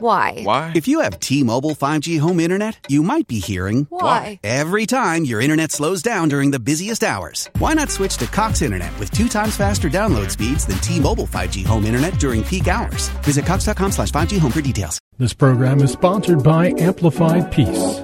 Why? 0.00 0.40
Why? 0.44 0.72
If 0.74 0.88
you 0.88 1.00
have 1.00 1.20
T 1.20 1.42
Mobile 1.42 1.72
5G 1.72 2.18
home 2.20 2.40
internet, 2.40 2.86
you 2.88 3.02
might 3.02 3.26
be 3.26 3.38
hearing 3.38 3.86
Why? 3.90 4.40
every 4.42 4.86
time 4.86 5.26
your 5.26 5.42
internet 5.42 5.72
slows 5.72 6.00
down 6.00 6.28
during 6.28 6.52
the 6.52 6.58
busiest 6.58 7.04
hours. 7.04 7.50
Why 7.58 7.74
not 7.74 7.90
switch 7.90 8.16
to 8.16 8.26
Cox 8.26 8.62
Internet 8.62 8.98
with 8.98 9.10
two 9.10 9.28
times 9.28 9.56
faster 9.56 9.90
download 9.90 10.30
speeds 10.30 10.64
than 10.64 10.78
T 10.78 10.98
Mobile 11.00 11.26
5G 11.26 11.66
home 11.66 11.84
internet 11.84 12.18
during 12.18 12.42
peak 12.42 12.66
hours? 12.66 13.08
Visit 13.24 13.44
Cox.com 13.44 13.92
slash 13.92 14.10
5G 14.10 14.38
home 14.38 14.52
for 14.52 14.62
details. 14.62 14.98
This 15.18 15.34
program 15.34 15.82
is 15.82 15.92
sponsored 15.92 16.42
by 16.42 16.72
Amplified 16.78 17.52
Peace. 17.52 18.00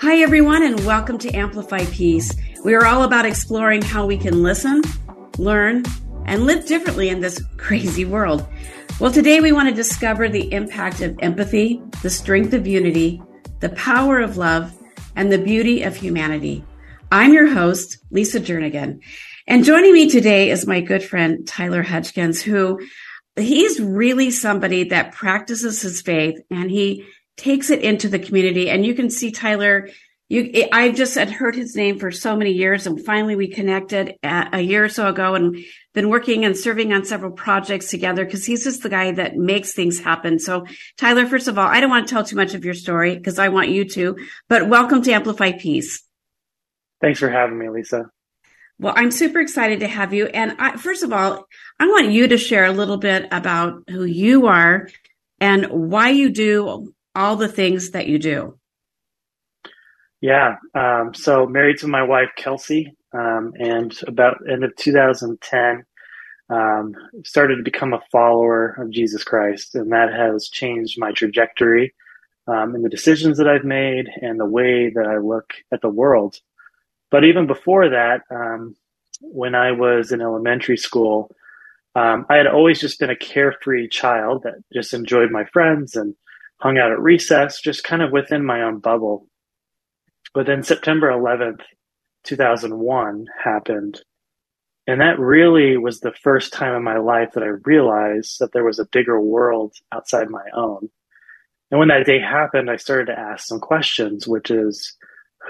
Hi, 0.00 0.18
everyone, 0.22 0.62
and 0.62 0.78
welcome 0.86 1.18
to 1.18 1.34
Amplify 1.34 1.86
Peace. 1.86 2.32
We 2.64 2.74
are 2.74 2.86
all 2.86 3.02
about 3.02 3.26
exploring 3.26 3.82
how 3.82 4.06
we 4.06 4.16
can 4.16 4.44
listen, 4.44 4.82
learn, 5.38 5.82
and 6.28 6.44
live 6.44 6.66
differently 6.66 7.08
in 7.08 7.20
this 7.20 7.42
crazy 7.56 8.04
world. 8.04 8.46
Well, 9.00 9.10
today 9.10 9.40
we 9.40 9.50
want 9.50 9.70
to 9.70 9.74
discover 9.74 10.28
the 10.28 10.52
impact 10.52 11.00
of 11.00 11.18
empathy, 11.20 11.80
the 12.02 12.10
strength 12.10 12.52
of 12.52 12.66
unity, 12.66 13.22
the 13.60 13.70
power 13.70 14.20
of 14.20 14.36
love, 14.36 14.76
and 15.16 15.32
the 15.32 15.38
beauty 15.38 15.82
of 15.82 15.96
humanity. 15.96 16.62
I'm 17.10 17.32
your 17.32 17.46
host, 17.46 17.98
Lisa 18.10 18.40
Jernigan. 18.40 19.00
And 19.46 19.64
joining 19.64 19.94
me 19.94 20.10
today 20.10 20.50
is 20.50 20.66
my 20.66 20.82
good 20.82 21.02
friend, 21.02 21.48
Tyler 21.48 21.82
Hutchkins, 21.82 22.42
who 22.42 22.78
he's 23.36 23.80
really 23.80 24.30
somebody 24.30 24.84
that 24.84 25.12
practices 25.12 25.80
his 25.80 26.02
faith 26.02 26.38
and 26.50 26.70
he 26.70 27.06
takes 27.38 27.70
it 27.70 27.80
into 27.80 28.08
the 28.08 28.18
community. 28.18 28.68
And 28.68 28.84
you 28.84 28.94
can 28.94 29.08
see 29.08 29.30
Tyler, 29.30 29.88
you, 30.28 30.68
I 30.72 30.90
just 30.90 31.14
had 31.14 31.30
heard 31.30 31.56
his 31.56 31.74
name 31.74 31.98
for 31.98 32.10
so 32.10 32.36
many 32.36 32.52
years 32.52 32.86
and 32.86 33.02
finally 33.04 33.34
we 33.34 33.48
connected 33.48 34.16
a 34.22 34.60
year 34.60 34.84
or 34.84 34.88
so 34.88 35.08
ago 35.08 35.34
and 35.34 35.56
been 35.94 36.10
working 36.10 36.44
and 36.44 36.56
serving 36.56 36.92
on 36.92 37.04
several 37.04 37.32
projects 37.32 37.90
together 37.90 38.24
because 38.24 38.44
he's 38.44 38.64
just 38.64 38.82
the 38.82 38.90
guy 38.90 39.12
that 39.12 39.36
makes 39.36 39.72
things 39.72 39.98
happen. 39.98 40.38
So 40.38 40.66
Tyler, 40.98 41.26
first 41.26 41.48
of 41.48 41.58
all, 41.58 41.66
I 41.66 41.80
don't 41.80 41.90
want 41.90 42.06
to 42.06 42.12
tell 42.12 42.24
too 42.24 42.36
much 42.36 42.54
of 42.54 42.64
your 42.64 42.74
story 42.74 43.16
because 43.16 43.38
I 43.38 43.48
want 43.48 43.70
you 43.70 43.86
to, 43.90 44.16
but 44.48 44.68
welcome 44.68 45.02
to 45.02 45.12
Amplify 45.12 45.52
Peace. 45.52 46.02
Thanks 47.00 47.20
for 47.20 47.30
having 47.30 47.58
me, 47.58 47.70
Lisa. 47.70 48.10
Well, 48.78 48.94
I'm 48.96 49.10
super 49.10 49.40
excited 49.40 49.80
to 49.80 49.88
have 49.88 50.12
you. 50.12 50.26
And 50.26 50.54
I, 50.58 50.76
first 50.76 51.02
of 51.02 51.12
all, 51.12 51.46
I 51.80 51.86
want 51.86 52.12
you 52.12 52.28
to 52.28 52.38
share 52.38 52.64
a 52.64 52.72
little 52.72 52.98
bit 52.98 53.26
about 53.32 53.82
who 53.88 54.04
you 54.04 54.46
are 54.46 54.88
and 55.40 55.66
why 55.66 56.10
you 56.10 56.28
do 56.28 56.92
all 57.14 57.36
the 57.36 57.48
things 57.48 57.90
that 57.90 58.06
you 58.06 58.18
do. 58.18 58.58
Yeah. 60.22 60.56
Um, 60.74 61.14
so 61.14 61.46
married 61.46 61.78
to 61.80 61.88
my 61.88 62.02
wife, 62.04 62.30
Kelsey, 62.36 62.94
um, 63.14 63.54
and 63.58 63.96
about 64.08 64.38
end 64.50 64.64
of 64.64 64.76
2010, 64.76 65.84
um, 66.50 66.94
started 67.24 67.56
to 67.56 67.62
become 67.62 67.94
a 67.94 68.02
follower 68.12 68.76
of 68.80 68.90
Jesus 68.90 69.24
Christ. 69.24 69.74
And 69.74 69.92
that 69.92 70.12
has 70.12 70.48
changed 70.48 70.98
my 71.00 71.12
trajectory 71.12 71.94
um, 72.48 72.74
in 72.76 72.82
the 72.82 72.88
decisions 72.90 73.38
that 73.38 73.48
I've 73.48 73.64
made 73.64 74.06
and 74.22 74.40
the 74.40 74.46
way 74.46 74.90
that 74.90 75.06
I 75.06 75.18
look 75.18 75.54
at 75.72 75.82
the 75.82 75.90
world. 75.90 76.36
But 77.10 77.24
even 77.24 77.46
before 77.46 77.90
that, 77.90 78.22
um, 78.30 78.76
when 79.22 79.54
I 79.54 79.72
was 79.72 80.12
in 80.12 80.22
elementary 80.22 80.76
school, 80.78 81.30
um, 81.96 82.26
I 82.30 82.36
had 82.36 82.46
always 82.46 82.80
just 82.80 83.00
been 83.00 83.10
a 83.10 83.16
carefree 83.16 83.88
child 83.88 84.44
that 84.44 84.56
just 84.72 84.94
enjoyed 84.94 85.30
my 85.30 85.44
friends 85.46 85.96
and 85.96 86.14
hung 86.60 86.78
out 86.78 86.92
at 86.92 87.00
recess, 87.00 87.60
just 87.60 87.84
kind 87.84 88.02
of 88.02 88.12
within 88.12 88.44
my 88.44 88.62
own 88.62 88.80
bubble. 88.80 89.26
But 90.34 90.46
then 90.46 90.62
September 90.62 91.10
11th, 91.10 91.60
2001 92.24 93.26
happened. 93.42 94.00
And 94.86 95.00
that 95.00 95.18
really 95.18 95.76
was 95.76 96.00
the 96.00 96.14
first 96.22 96.52
time 96.52 96.74
in 96.74 96.82
my 96.82 96.98
life 96.98 97.32
that 97.34 97.42
I 97.42 97.52
realized 97.64 98.38
that 98.40 98.52
there 98.52 98.64
was 98.64 98.78
a 98.78 98.88
bigger 98.90 99.20
world 99.20 99.74
outside 99.92 100.30
my 100.30 100.44
own. 100.54 100.88
And 101.70 101.78
when 101.78 101.88
that 101.88 102.06
day 102.06 102.18
happened, 102.18 102.70
I 102.70 102.76
started 102.76 103.06
to 103.06 103.18
ask 103.18 103.46
some 103.46 103.60
questions, 103.60 104.26
which 104.26 104.50
is 104.50 104.96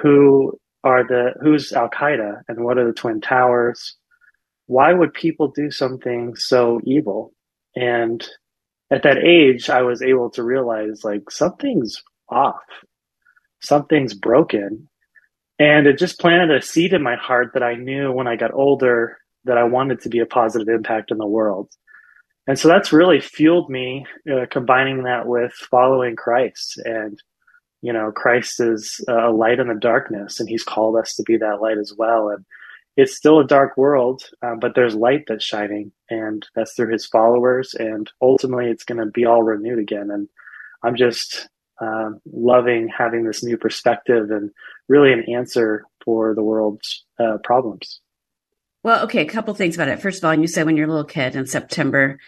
who 0.02 0.58
are 0.82 1.06
the, 1.06 1.34
who's 1.40 1.72
Al 1.72 1.88
Qaeda 1.88 2.42
and 2.48 2.64
what 2.64 2.78
are 2.78 2.86
the 2.86 2.92
Twin 2.92 3.20
Towers? 3.20 3.96
Why 4.66 4.92
would 4.92 5.12
people 5.14 5.48
do 5.48 5.70
something 5.70 6.34
so 6.34 6.80
evil? 6.84 7.32
And 7.76 8.26
at 8.90 9.02
that 9.04 9.18
age, 9.18 9.70
I 9.70 9.82
was 9.82 10.02
able 10.02 10.30
to 10.30 10.42
realize 10.42 11.04
like 11.04 11.30
something's 11.30 12.02
off, 12.28 12.62
something's 13.60 14.14
broken. 14.14 14.88
And 15.58 15.86
it 15.86 15.98
just 15.98 16.20
planted 16.20 16.54
a 16.54 16.62
seed 16.62 16.92
in 16.92 17.02
my 17.02 17.16
heart 17.16 17.50
that 17.54 17.62
I 17.62 17.74
knew 17.74 18.12
when 18.12 18.28
I 18.28 18.36
got 18.36 18.54
older 18.54 19.18
that 19.44 19.58
I 19.58 19.64
wanted 19.64 20.00
to 20.02 20.08
be 20.08 20.20
a 20.20 20.26
positive 20.26 20.68
impact 20.68 21.10
in 21.10 21.18
the 21.18 21.26
world. 21.26 21.70
And 22.46 22.58
so 22.58 22.68
that's 22.68 22.92
really 22.92 23.20
fueled 23.20 23.68
me, 23.68 24.06
uh, 24.30 24.46
combining 24.50 25.02
that 25.02 25.26
with 25.26 25.52
following 25.52 26.16
Christ. 26.16 26.80
And, 26.84 27.20
you 27.82 27.92
know, 27.92 28.10
Christ 28.10 28.60
is 28.60 29.04
a 29.08 29.30
light 29.30 29.58
in 29.58 29.68
the 29.68 29.74
darkness, 29.74 30.40
and 30.40 30.48
he's 30.48 30.64
called 30.64 30.96
us 30.96 31.14
to 31.16 31.22
be 31.24 31.36
that 31.36 31.60
light 31.60 31.76
as 31.76 31.92
well. 31.96 32.30
And 32.30 32.44
it's 32.96 33.16
still 33.16 33.38
a 33.38 33.46
dark 33.46 33.76
world, 33.76 34.22
um, 34.42 34.58
but 34.60 34.74
there's 34.74 34.94
light 34.94 35.24
that's 35.28 35.44
shining, 35.44 35.92
and 36.08 36.46
that's 36.54 36.74
through 36.74 36.92
his 36.92 37.06
followers. 37.06 37.74
And 37.78 38.10
ultimately, 38.22 38.70
it's 38.70 38.84
going 38.84 38.98
to 38.98 39.06
be 39.06 39.26
all 39.26 39.42
renewed 39.42 39.78
again. 39.78 40.10
And 40.10 40.28
I'm 40.82 40.96
just 40.96 41.48
um, 41.80 42.20
loving 42.30 42.88
having 42.88 43.24
this 43.24 43.42
new 43.42 43.56
perspective 43.56 44.30
and 44.30 44.50
really 44.88 45.12
an 45.12 45.24
answer 45.28 45.84
for 46.04 46.34
the 46.34 46.42
world's 46.42 47.04
uh, 47.18 47.38
problems. 47.44 48.00
Well, 48.82 49.04
okay, 49.04 49.22
a 49.22 49.28
couple 49.28 49.52
things 49.54 49.74
about 49.74 49.88
it. 49.88 50.00
First 50.00 50.18
of 50.18 50.24
all, 50.24 50.34
you 50.34 50.46
said 50.46 50.66
when 50.66 50.76
you're 50.76 50.86
a 50.88 50.90
little 50.90 51.04
kid 51.04 51.36
in 51.36 51.46
September 51.46 52.18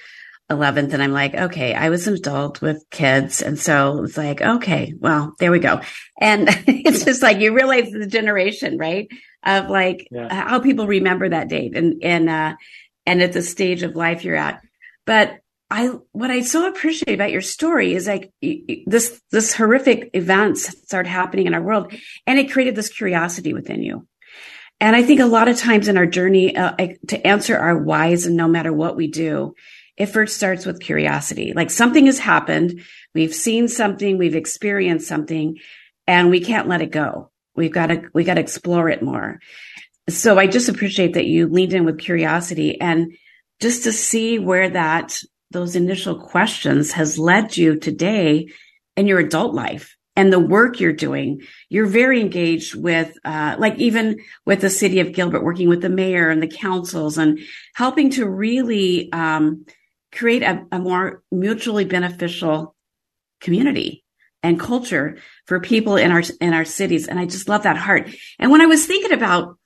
11th, 0.50 0.92
and 0.92 1.02
I'm 1.02 1.12
like, 1.12 1.34
okay, 1.34 1.74
I 1.74 1.90
was 1.90 2.08
an 2.08 2.14
adult 2.14 2.60
with 2.60 2.84
kids. 2.90 3.40
And 3.40 3.58
so 3.58 4.02
it's 4.04 4.16
like, 4.16 4.42
okay, 4.42 4.92
well, 4.98 5.34
there 5.38 5.52
we 5.52 5.60
go. 5.60 5.80
And 6.20 6.48
it's 6.66 7.04
just 7.04 7.22
like 7.22 7.38
you 7.38 7.54
realize 7.54 7.90
the 7.90 8.06
generation, 8.06 8.76
right? 8.78 9.08
Of 9.44 9.70
like 9.70 10.08
yeah. 10.10 10.32
how 10.32 10.60
people 10.60 10.86
remember 10.86 11.28
that 11.28 11.48
date 11.48 11.76
and, 11.76 12.02
and, 12.02 12.28
uh, 12.28 12.56
and 13.06 13.22
at 13.22 13.32
the 13.32 13.42
stage 13.42 13.82
of 13.82 13.96
life 13.96 14.24
you're 14.24 14.36
at. 14.36 14.60
But 15.06 15.39
I, 15.70 15.86
what 16.12 16.30
I 16.30 16.40
so 16.40 16.66
appreciate 16.66 17.14
about 17.14 17.30
your 17.30 17.42
story 17.42 17.94
is 17.94 18.08
like 18.08 18.32
this, 18.40 19.22
this 19.30 19.54
horrific 19.54 20.10
events 20.14 20.66
started 20.82 21.08
happening 21.08 21.46
in 21.46 21.54
our 21.54 21.62
world 21.62 21.92
and 22.26 22.38
it 22.38 22.50
created 22.50 22.74
this 22.74 22.88
curiosity 22.88 23.52
within 23.52 23.82
you. 23.82 24.06
And 24.80 24.96
I 24.96 25.02
think 25.02 25.20
a 25.20 25.26
lot 25.26 25.48
of 25.48 25.58
times 25.58 25.88
in 25.88 25.96
our 25.96 26.06
journey 26.06 26.56
uh, 26.56 26.74
to 27.08 27.26
answer 27.26 27.56
our 27.56 27.78
whys 27.78 28.26
and 28.26 28.36
no 28.36 28.48
matter 28.48 28.72
what 28.72 28.96
we 28.96 29.06
do, 29.08 29.54
it 29.96 30.06
first 30.06 30.36
starts 30.36 30.64
with 30.64 30.80
curiosity. 30.80 31.52
Like 31.54 31.70
something 31.70 32.06
has 32.06 32.18
happened. 32.18 32.82
We've 33.14 33.34
seen 33.34 33.68
something. 33.68 34.16
We've 34.16 34.34
experienced 34.34 35.06
something 35.06 35.58
and 36.06 36.30
we 36.30 36.40
can't 36.40 36.68
let 36.68 36.80
it 36.80 36.90
go. 36.90 37.30
We've 37.54 37.72
got 37.72 37.88
to, 37.88 38.08
we 38.14 38.24
got 38.24 38.34
to 38.34 38.40
explore 38.40 38.88
it 38.88 39.02
more. 39.02 39.38
So 40.08 40.38
I 40.38 40.46
just 40.46 40.68
appreciate 40.68 41.14
that 41.14 41.26
you 41.26 41.46
leaned 41.46 41.74
in 41.74 41.84
with 41.84 41.98
curiosity 41.98 42.80
and 42.80 43.12
just 43.60 43.84
to 43.84 43.92
see 43.92 44.38
where 44.38 44.70
that, 44.70 45.20
those 45.50 45.76
initial 45.76 46.18
questions 46.18 46.92
has 46.92 47.18
led 47.18 47.56
you 47.56 47.76
today 47.76 48.52
in 48.96 49.06
your 49.06 49.18
adult 49.18 49.54
life 49.54 49.96
and 50.16 50.32
the 50.32 50.38
work 50.38 50.80
you're 50.80 50.92
doing. 50.92 51.42
You're 51.68 51.86
very 51.86 52.20
engaged 52.20 52.74
with, 52.74 53.16
uh, 53.24 53.56
like 53.58 53.78
even 53.78 54.20
with 54.44 54.60
the 54.60 54.70
city 54.70 55.00
of 55.00 55.12
Gilbert, 55.12 55.42
working 55.42 55.68
with 55.68 55.82
the 55.82 55.88
mayor 55.88 56.30
and 56.30 56.42
the 56.42 56.48
councils 56.48 57.18
and 57.18 57.38
helping 57.74 58.10
to 58.10 58.28
really, 58.28 59.10
um, 59.12 59.64
create 60.12 60.42
a, 60.42 60.66
a 60.72 60.78
more 60.78 61.22
mutually 61.30 61.84
beneficial 61.84 62.74
community 63.40 64.04
and 64.42 64.58
culture 64.58 65.18
for 65.46 65.60
people 65.60 65.96
in 65.96 66.10
our 66.10 66.22
in 66.40 66.52
our 66.52 66.64
cities 66.64 67.06
and 67.06 67.18
i 67.18 67.26
just 67.26 67.48
love 67.48 67.62
that 67.62 67.76
heart 67.76 68.10
and 68.38 68.50
when 68.50 68.60
i 68.60 68.66
was 68.66 68.86
thinking 68.86 69.12
about 69.12 69.56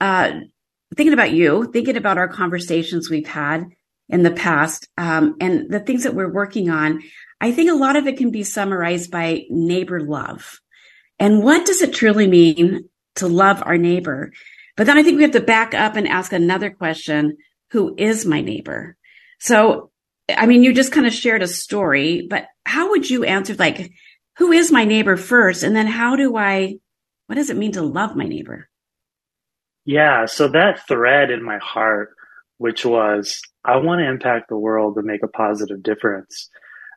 uh 0.00 0.32
thinking 0.96 1.12
about 1.12 1.32
you 1.32 1.70
thinking 1.72 1.96
about 1.96 2.18
our 2.18 2.28
conversations 2.28 3.10
we've 3.10 3.28
had 3.28 3.66
in 4.12 4.22
the 4.22 4.30
past 4.30 4.88
um, 4.96 5.36
and 5.40 5.70
the 5.70 5.80
things 5.80 6.04
that 6.04 6.14
we're 6.14 6.32
working 6.32 6.70
on 6.70 7.02
i 7.40 7.50
think 7.50 7.70
a 7.70 7.74
lot 7.74 7.96
of 7.96 8.06
it 8.06 8.16
can 8.16 8.30
be 8.30 8.44
summarized 8.44 9.10
by 9.10 9.42
neighbor 9.50 10.00
love 10.00 10.60
and 11.18 11.42
what 11.42 11.66
does 11.66 11.82
it 11.82 11.92
truly 11.92 12.26
mean 12.26 12.88
to 13.16 13.26
love 13.26 13.62
our 13.66 13.78
neighbor 13.78 14.32
but 14.76 14.86
then 14.86 14.96
i 14.96 15.02
think 15.02 15.16
we 15.16 15.22
have 15.22 15.32
to 15.32 15.40
back 15.40 15.74
up 15.74 15.96
and 15.96 16.06
ask 16.06 16.32
another 16.32 16.70
question 16.70 17.36
who 17.70 17.94
is 17.98 18.24
my 18.24 18.40
neighbor 18.40 18.96
so 19.40 19.90
I 20.28 20.46
mean, 20.46 20.62
you 20.62 20.72
just 20.72 20.92
kind 20.92 21.06
of 21.06 21.12
shared 21.12 21.42
a 21.42 21.48
story, 21.48 22.26
but 22.28 22.46
how 22.64 22.90
would 22.90 23.08
you 23.08 23.24
answer 23.24 23.54
like, 23.54 23.92
who 24.38 24.52
is 24.52 24.72
my 24.72 24.84
neighbor 24.84 25.16
first? 25.16 25.62
And 25.62 25.74
then 25.74 25.86
how 25.86 26.16
do 26.16 26.36
I, 26.36 26.76
what 27.26 27.36
does 27.36 27.50
it 27.50 27.56
mean 27.56 27.72
to 27.72 27.82
love 27.82 28.16
my 28.16 28.24
neighbor? 28.24 28.68
Yeah. 29.84 30.26
So 30.26 30.48
that 30.48 30.86
thread 30.86 31.30
in 31.30 31.42
my 31.42 31.58
heart, 31.58 32.14
which 32.58 32.84
was, 32.84 33.40
I 33.64 33.76
want 33.76 34.00
to 34.00 34.08
impact 34.08 34.48
the 34.48 34.56
world 34.56 34.96
and 34.96 35.06
make 35.06 35.22
a 35.22 35.28
positive 35.28 35.82
difference. 35.82 36.48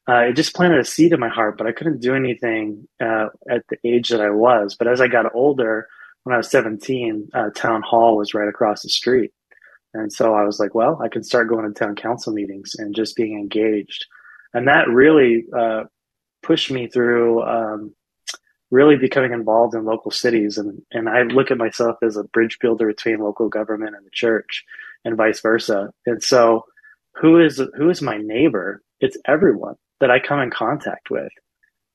Uh, 0.07 0.25
it 0.30 0.34
just 0.36 0.54
planted 0.54 0.80
a 0.80 0.86
seed 0.86 1.13
in 1.13 1.19
my 1.19 1.30
heart, 1.30 1.57
but 1.57 1.66
I 1.66 1.72
couldn't 1.72 2.02
do 2.02 2.16
anything 2.16 2.88
uh, 3.02 3.28
at 3.50 3.63
the 3.69 3.78
age 3.84 4.10
that 4.10 4.22
I 4.22 4.30
was. 4.30 4.75
But 4.78 4.88
as 4.88 5.02
I 5.02 5.07
got 5.07 5.34
older, 5.34 5.88
when 6.24 6.34
I 6.34 6.38
was 6.38 6.50
17, 6.52 7.30
uh, 7.34 7.50
town 7.56 7.81
hall 7.81 8.18
was 8.18 8.34
right 8.34 8.48
across 8.48 8.84
the 8.84 8.90
street. 8.90 9.31
And 9.94 10.12
so 10.12 10.36
I 10.36 10.44
was 10.44 10.60
like, 10.60 10.75
well, 10.75 11.00
I 11.02 11.07
can 11.07 11.24
start 11.24 11.48
going 11.48 11.66
to 11.66 11.74
town 11.74 11.96
council 11.96 12.34
meetings 12.34 12.75
and 12.78 12.96
just 12.96 13.16
being 13.16 13.40
engaged. 13.40 14.06
And 14.54 14.68
that 14.68 14.90
really 14.90 15.46
uh, 15.58 15.84
pushed 16.44 16.69
me 16.69 16.88
through 16.88 17.44
um, 17.44 17.96
really 18.72 18.98
becoming 18.98 19.31
involved 19.31 19.74
in 19.74 19.86
local 19.86 20.12
cities. 20.12 20.58
And, 20.58 20.81
and 20.92 21.08
I 21.08 21.24
look 21.24 21.50
at 21.50 21.58
myself 21.58 21.98
as 22.04 22.18
a 22.18 22.24
bridge 22.24 22.58
builder 22.60 22.88
between 22.88 23.19
local 23.19 23.50
government 23.50 23.96
and 23.96 24.06
the 24.06 24.12
church 24.12 24.66
and 25.06 25.16
vice 25.16 25.40
versa. 25.40 25.92
And 26.06 26.22
so 26.22 26.66
who 27.16 27.40
is, 27.40 27.62
who 27.78 27.90
is 27.90 28.02
my 28.02 28.18
neighbor? 28.18 28.81
It's 29.00 29.18
everyone 29.25 29.75
that 30.02 30.12
I 30.12 30.19
come 30.19 30.42
in 30.42 30.50
contact 30.50 31.10
with. 31.10 31.31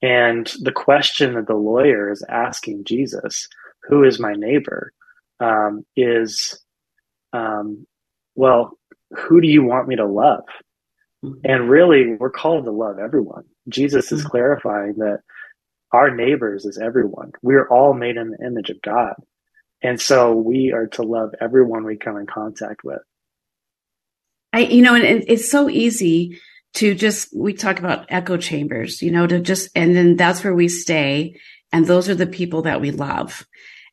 And 0.02 0.50
the 0.62 0.72
question 0.72 1.34
that 1.34 1.46
the 1.46 1.54
lawyer 1.54 2.10
is 2.10 2.24
asking 2.28 2.84
Jesus, 2.84 3.48
who 3.82 4.02
is 4.04 4.18
my 4.18 4.32
neighbor, 4.32 4.92
um, 5.40 5.84
is, 5.96 6.58
um, 7.32 7.86
well, 8.34 8.78
who 9.10 9.40
do 9.40 9.48
you 9.48 9.62
want 9.62 9.88
me 9.88 9.96
to 9.96 10.06
love? 10.06 10.44
Mm-hmm. 11.24 11.40
And 11.44 11.68
really, 11.68 12.14
we're 12.18 12.30
called 12.30 12.64
to 12.64 12.70
love 12.70 12.98
everyone. 12.98 13.44
Jesus 13.68 14.10
is 14.12 14.20
mm-hmm. 14.20 14.30
clarifying 14.30 14.94
that 14.98 15.20
our 15.92 16.14
neighbors 16.14 16.64
is 16.64 16.78
everyone. 16.78 17.32
We're 17.42 17.68
all 17.68 17.92
made 17.92 18.16
in 18.16 18.30
the 18.30 18.46
image 18.46 18.70
of 18.70 18.80
God. 18.80 19.14
And 19.82 20.00
so 20.00 20.34
we 20.34 20.72
are 20.72 20.86
to 20.88 21.02
love 21.02 21.34
everyone 21.40 21.84
we 21.84 21.96
come 21.96 22.16
in 22.16 22.26
contact 22.26 22.84
with. 22.84 23.00
I, 24.52 24.60
you 24.60 24.82
know, 24.82 24.94
and 24.94 25.24
it's 25.26 25.50
so 25.50 25.70
easy 25.70 26.40
to 26.74 26.94
just, 26.94 27.34
we 27.34 27.52
talk 27.52 27.78
about 27.78 28.06
echo 28.08 28.36
chambers, 28.36 29.02
you 29.02 29.10
know, 29.10 29.26
to 29.26 29.40
just, 29.40 29.70
and 29.74 29.94
then 29.94 30.16
that's 30.16 30.44
where 30.44 30.54
we 30.54 30.68
stay. 30.68 31.36
And 31.72 31.86
those 31.86 32.08
are 32.08 32.14
the 32.14 32.26
people 32.26 32.62
that 32.62 32.80
we 32.80 32.90
love. 32.90 33.46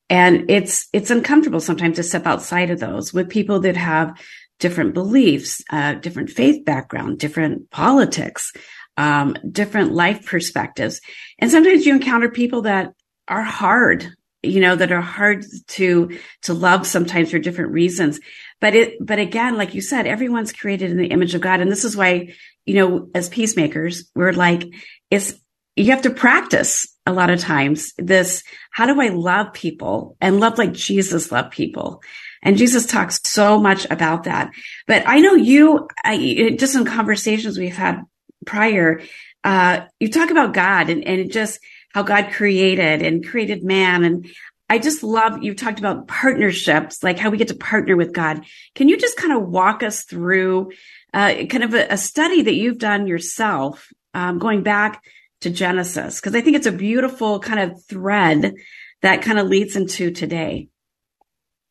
And 0.10 0.50
it's, 0.50 0.88
it's 0.94 1.12
uncomfortable 1.12 1.60
sometimes 1.60 1.98
to 1.98 2.04
step 2.04 2.26
outside 2.26 2.70
of 2.70 2.80
those 2.80 3.14
with 3.14 3.30
people 3.30 3.60
that 3.62 3.78
have 3.78 4.20
different 4.60 4.94
beliefs, 4.94 5.64
uh, 5.70 5.96
different 5.96 6.30
faith 6.30 6.66
background, 6.66 7.20
different 7.20 7.70
politics, 7.70 8.52
um, 8.96 9.36
different 9.52 9.92
life 9.92 10.26
perspectives. 10.26 11.02
And 11.40 11.52
sometimes 11.52 11.86
you 11.86 11.94
encounter 11.94 12.30
people 12.30 12.64
that 12.64 12.94
are 13.28 13.44
hard, 13.44 14.08
you 14.44 14.62
know, 14.62 14.76
that 14.76 14.92
are 14.92 15.02
hard 15.02 15.46
to, 15.68 16.18
to 16.44 16.54
love 16.54 16.86
sometimes 16.86 17.32
for 17.32 17.40
different 17.40 17.72
reasons. 17.72 18.20
But 18.60 18.76
it, 18.76 19.06
but 19.06 19.20
again, 19.20 19.58
like 19.58 19.74
you 19.74 19.82
said, 19.82 20.08
everyone's 20.08 20.54
created 20.54 20.92
in 20.92 20.98
the 20.98 21.08
image 21.08 21.36
of 21.36 21.42
God. 21.42 21.60
And 21.60 21.72
this 21.72 21.86
is 21.86 21.98
why, 21.98 22.34
you 22.66 22.76
know, 22.76 23.10
as 23.14 23.30
peacemakers, 23.30 24.10
we're 24.16 24.34
like, 24.34 24.64
it's, 25.10 25.34
you 25.76 25.92
have 25.92 26.02
to 26.04 26.10
practice 26.10 26.88
a 27.06 27.14
lot 27.14 27.30
of 27.30 27.40
times 27.40 27.94
this, 27.98 28.44
how 28.72 28.86
do 28.86 29.00
I 29.00 29.10
love 29.10 29.54
people 29.54 30.18
and 30.20 30.40
love 30.40 30.58
like 30.58 30.74
Jesus 30.74 31.32
loved 31.32 31.52
people? 31.52 32.02
And 32.42 32.58
Jesus 32.58 32.86
talks 32.86 33.20
so 33.24 33.60
much 33.60 33.86
about 33.90 34.24
that. 34.24 34.52
But 34.88 35.04
I 35.06 35.20
know 35.20 35.36
you, 35.36 35.88
I, 36.04 36.56
just 36.58 36.76
in 36.76 36.86
conversations 36.86 37.58
we've 37.58 37.76
had 37.76 38.02
prior, 38.46 39.02
uh, 39.44 39.82
you 40.00 40.10
talk 40.10 40.32
about 40.32 40.54
God 40.54 40.90
and, 40.90 41.04
and 41.06 41.32
just 41.32 41.60
how 41.98 42.04
God 42.04 42.32
created 42.32 43.02
and 43.02 43.28
created 43.28 43.64
man. 43.64 44.04
And 44.04 44.30
I 44.70 44.78
just 44.78 45.02
love 45.02 45.42
you 45.42 45.56
talked 45.56 45.80
about 45.80 46.08
partnerships, 46.08 47.02
like 47.02 47.18
how 47.18 47.32
we 47.32 47.40
get 47.40 47.48
to 47.48 47.56
partner 47.56 47.98
with 47.98 48.14
God. 48.14 48.46
Can 48.76 48.88
you 48.88 48.98
just 48.98 49.18
kind 49.18 49.34
of 49.34 49.50
walk 49.50 49.82
us 49.82 50.04
through 50.04 50.74
uh, 51.12 51.34
kind 51.50 51.64
of 51.64 51.74
a, 51.74 51.94
a, 51.94 51.98
study 51.98 52.44
that 52.44 52.54
you've 52.54 52.78
done 52.78 53.08
yourself, 53.08 53.92
um, 54.14 54.38
going 54.38 54.62
back 54.62 55.02
to 55.42 55.50
Genesis? 55.50 56.20
Because 56.20 56.36
I 56.36 56.42
think 56.42 56.56
it's 56.56 56.68
a 56.68 56.72
beautiful 56.72 57.40
kind 57.40 57.62
of 57.62 57.84
thread 57.86 58.54
that 59.02 59.24
kind 59.24 59.40
of 59.40 59.48
leads 59.48 59.76
into 59.76 60.12
today. 60.12 60.68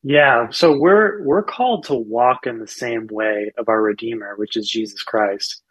Yeah, 0.03 0.49
so 0.49 0.77
we're 0.77 1.23
we're 1.23 1.43
called 1.43 1.85
to 1.85 1.95
walk 1.95 2.47
in 2.47 2.59
the 2.59 2.67
same 2.67 3.07
way 3.09 3.53
of 3.57 3.69
our 3.69 3.81
Redeemer, 3.81 4.35
which 4.35 4.57
is 4.57 4.69
Jesus 4.69 5.03
Christ. 5.03 5.61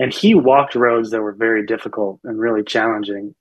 And 0.00 0.12
he 0.12 0.34
walked 0.34 0.74
roads 0.74 1.10
that 1.10 1.22
were 1.22 1.36
very 1.38 1.64
difficult 1.64 2.18
and 2.24 2.40
really 2.40 2.64
challenging. 2.64 3.36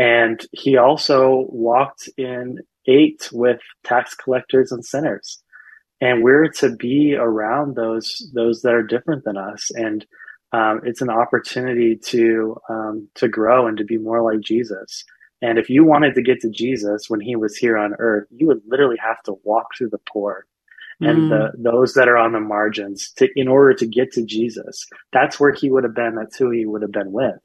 And 0.00 0.40
he 0.52 0.78
also 0.78 1.46
walked 1.50 2.08
in 2.16 2.60
ate 2.86 3.28
with 3.32 3.60
tax 3.84 4.14
collectors 4.14 4.72
and 4.72 4.82
sinners. 4.82 5.42
And 6.00 6.24
we're 6.24 6.48
to 6.60 6.74
be 6.74 7.14
around 7.14 7.76
those 7.76 8.30
those 8.34 8.62
that 8.62 8.72
are 8.72 8.82
different 8.82 9.24
than 9.24 9.36
us. 9.36 9.70
And 9.74 10.06
um, 10.52 10.80
it's 10.84 11.02
an 11.02 11.10
opportunity 11.10 11.96
to 11.96 12.56
um, 12.70 13.08
to 13.16 13.28
grow 13.28 13.66
and 13.66 13.76
to 13.76 13.84
be 13.84 13.98
more 13.98 14.22
like 14.22 14.40
Jesus. 14.40 15.04
And 15.42 15.58
if 15.58 15.68
you 15.68 15.84
wanted 15.84 16.14
to 16.14 16.22
get 16.22 16.40
to 16.40 16.50
Jesus 16.50 17.10
when 17.10 17.20
he 17.20 17.36
was 17.36 17.56
here 17.56 17.76
on 17.76 17.94
earth, 17.98 18.26
you 18.30 18.46
would 18.46 18.62
literally 18.66 18.98
have 19.02 19.22
to 19.24 19.34
walk 19.44 19.66
through 19.76 19.90
the 19.90 20.00
poor 20.10 20.46
and 21.00 21.30
the, 21.30 21.34
mm. 21.34 21.50
those 21.62 21.94
that 21.94 22.08
are 22.08 22.18
on 22.18 22.32
the 22.32 22.40
margins 22.40 23.10
to, 23.16 23.28
in 23.34 23.48
order 23.48 23.72
to 23.74 23.86
get 23.86 24.12
to 24.12 24.24
Jesus. 24.24 24.86
That's 25.12 25.40
where 25.40 25.52
he 25.52 25.70
would 25.70 25.84
have 25.84 25.94
been. 25.94 26.14
That's 26.14 26.36
who 26.36 26.50
he 26.50 26.66
would 26.66 26.82
have 26.82 26.92
been 26.92 27.12
with. 27.12 27.36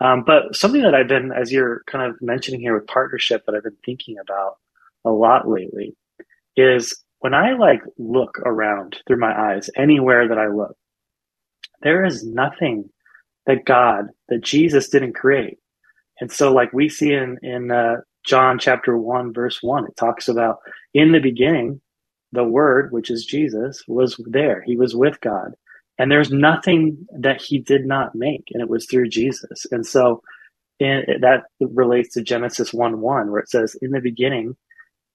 Um, 0.00 0.22
but 0.24 0.54
something 0.54 0.82
that 0.82 0.94
I've 0.94 1.08
been, 1.08 1.32
as 1.32 1.50
you're 1.52 1.82
kind 1.86 2.08
of 2.10 2.20
mentioning 2.22 2.60
here 2.60 2.74
with 2.74 2.86
partnership 2.86 3.44
that 3.46 3.54
I've 3.54 3.64
been 3.64 3.76
thinking 3.84 4.16
about 4.18 4.56
a 5.04 5.10
lot 5.10 5.48
lately 5.48 5.96
is 6.56 7.02
when 7.20 7.34
I 7.34 7.54
like 7.54 7.82
look 7.98 8.38
around 8.44 8.98
through 9.06 9.18
my 9.18 9.32
eyes, 9.32 9.70
anywhere 9.76 10.28
that 10.28 10.38
I 10.38 10.48
look, 10.48 10.76
there 11.82 12.04
is 12.04 12.24
nothing 12.24 12.90
that 13.46 13.64
God, 13.64 14.06
that 14.28 14.42
Jesus 14.42 14.88
didn't 14.88 15.14
create. 15.14 15.58
And 16.20 16.30
so 16.30 16.52
like 16.52 16.72
we 16.72 16.88
see 16.88 17.12
in, 17.12 17.38
in, 17.42 17.70
uh, 17.70 17.96
John 18.24 18.58
chapter 18.58 18.96
one, 18.98 19.32
verse 19.32 19.62
one, 19.62 19.86
it 19.86 19.96
talks 19.96 20.28
about 20.28 20.58
in 20.92 21.12
the 21.12 21.20
beginning, 21.20 21.80
the 22.32 22.44
word, 22.44 22.92
which 22.92 23.10
is 23.10 23.24
Jesus, 23.24 23.82
was 23.88 24.22
there. 24.26 24.62
He 24.66 24.76
was 24.76 24.94
with 24.94 25.18
God. 25.22 25.52
And 25.98 26.10
there's 26.10 26.30
nothing 26.30 27.06
that 27.18 27.42
he 27.42 27.58
did 27.58 27.84
not 27.84 28.14
make. 28.14 28.48
And 28.52 28.62
it 28.62 28.68
was 28.68 28.86
through 28.86 29.08
Jesus. 29.08 29.66
And 29.70 29.84
so 29.84 30.22
in, 30.78 31.02
that 31.20 31.44
relates 31.60 32.14
to 32.14 32.22
Genesis 32.22 32.72
1 32.72 33.00
1, 33.00 33.30
where 33.30 33.40
it 33.40 33.50
says, 33.50 33.76
In 33.82 33.90
the 33.90 34.00
beginning, 34.00 34.56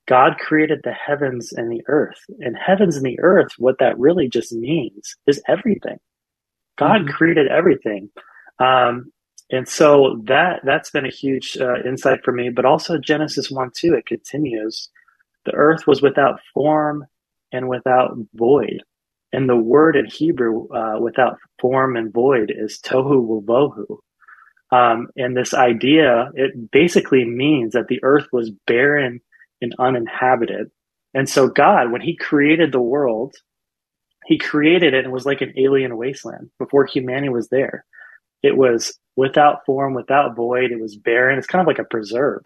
God 0.07 0.37
created 0.37 0.81
the 0.83 0.91
heavens 0.91 1.53
and 1.53 1.71
the 1.71 1.83
earth. 1.87 2.19
And 2.39 2.57
heavens 2.57 2.97
and 2.97 3.05
the 3.05 3.19
earth, 3.21 3.53
what 3.57 3.77
that 3.79 3.97
really 3.97 4.27
just 4.27 4.51
means 4.51 5.15
is 5.25 5.41
everything. 5.47 5.99
God 6.77 7.01
mm-hmm. 7.01 7.11
created 7.11 7.47
everything. 7.47 8.09
Um, 8.59 9.11
and 9.49 9.67
so 9.67 10.21
that 10.25 10.61
that's 10.63 10.89
been 10.89 11.05
a 11.05 11.11
huge 11.11 11.57
uh, 11.59 11.81
insight 11.85 12.23
for 12.23 12.31
me. 12.31 12.49
But 12.49 12.65
also 12.65 12.97
Genesis 12.97 13.51
one 13.51 13.71
two, 13.75 13.93
it 13.93 14.05
continues. 14.05 14.89
The 15.45 15.53
earth 15.53 15.85
was 15.85 16.01
without 16.01 16.39
form 16.53 17.05
and 17.51 17.69
without 17.69 18.17
void. 18.33 18.83
And 19.33 19.49
the 19.49 19.57
word 19.57 19.95
in 19.95 20.05
Hebrew, 20.05 20.67
uh, 20.69 20.99
without 20.99 21.39
form 21.59 21.97
and 21.97 22.13
void, 22.13 22.53
is 22.55 22.79
tohu 22.79 23.27
wavohu. 23.27 23.97
Um, 24.71 25.07
and 25.17 25.35
this 25.35 25.53
idea, 25.53 26.31
it 26.35 26.71
basically 26.71 27.25
means 27.25 27.73
that 27.73 27.87
the 27.87 27.99
earth 28.03 28.27
was 28.31 28.51
barren 28.67 29.21
and 29.61 29.73
uninhabited. 29.79 30.69
And 31.15 31.27
so 31.27 31.47
God, 31.47 31.91
when 31.91 32.01
he 32.01 32.15
created 32.15 32.71
the 32.71 32.81
world, 32.81 33.35
he 34.25 34.37
created 34.37 34.93
it 34.93 34.99
and 34.99 35.07
it 35.07 35.11
was 35.11 35.25
like 35.25 35.41
an 35.41 35.53
alien 35.57 35.97
wasteland 35.97 36.49
before 36.59 36.85
humanity 36.85 37.29
was 37.29 37.49
there. 37.49 37.85
It 38.41 38.55
was 38.55 38.97
without 39.15 39.65
form, 39.65 39.93
without 39.93 40.35
void. 40.35 40.71
It 40.71 40.81
was 40.81 40.95
barren. 40.95 41.37
It's 41.37 41.47
kind 41.47 41.61
of 41.61 41.67
like 41.67 41.79
a 41.79 41.83
preserve 41.83 42.41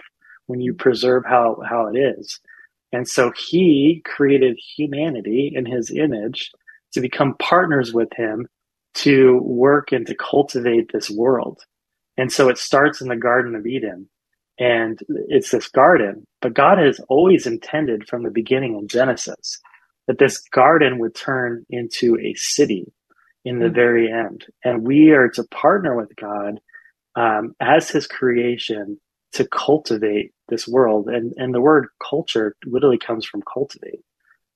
when 0.48 0.62
you 0.62 0.74
preserve 0.74 1.24
how, 1.26 1.62
how 1.68 1.88
it 1.88 1.98
is. 1.98 2.40
And 2.94 3.08
so 3.08 3.32
he 3.32 4.02
created 4.06 4.58
humanity 4.76 5.52
in 5.54 5.66
his 5.66 5.92
image 5.92 6.52
to 6.94 7.02
become 7.02 7.36
partners 7.40 7.94
with 7.94 8.10
him 8.16 8.48
to 8.96 9.40
work 9.44 9.92
and 9.92 10.08
to 10.08 10.16
cultivate 10.16 10.92
this 10.92 11.10
world. 11.10 11.62
And 12.18 12.32
so 12.32 12.50
it 12.50 12.58
starts 12.58 13.02
in 13.02 13.10
the 13.10 13.16
Garden 13.16 13.56
of 13.56 13.68
Eden 13.68 14.10
and 14.60 15.00
it's 15.28 15.52
this 15.52 15.68
garden, 15.68 16.26
but 16.42 16.56
God 16.56 16.80
has 16.80 17.00
always 17.10 17.46
intended 17.46 18.08
from 18.08 18.24
the 18.24 18.32
beginning 18.32 18.78
in 18.78 18.88
Genesis 18.88 19.60
that 20.08 20.18
this 20.18 20.40
garden 20.52 20.98
would 21.00 21.14
turn 21.14 21.66
into 21.70 22.18
a 22.20 22.34
city 22.36 22.92
in 23.46 23.60
the 23.60 23.66
mm-hmm. 23.66 23.76
very 23.76 24.12
end. 24.12 24.46
And 24.64 24.86
we 24.86 25.12
are 25.12 25.30
to 25.30 25.44
partner 25.44 25.96
with 25.96 26.16
God 26.16 26.60
um, 27.16 27.54
as 27.60 27.90
his 27.90 28.08
creation 28.08 29.00
to 29.34 29.48
cultivate 29.48 30.32
this 30.48 30.68
world. 30.68 31.08
And, 31.08 31.34
and 31.38 31.54
the 31.54 31.62
word 31.62 31.88
culture 32.10 32.56
literally 32.66 32.98
comes 32.98 33.26
from 33.26 33.44
cultivate. 33.52 34.00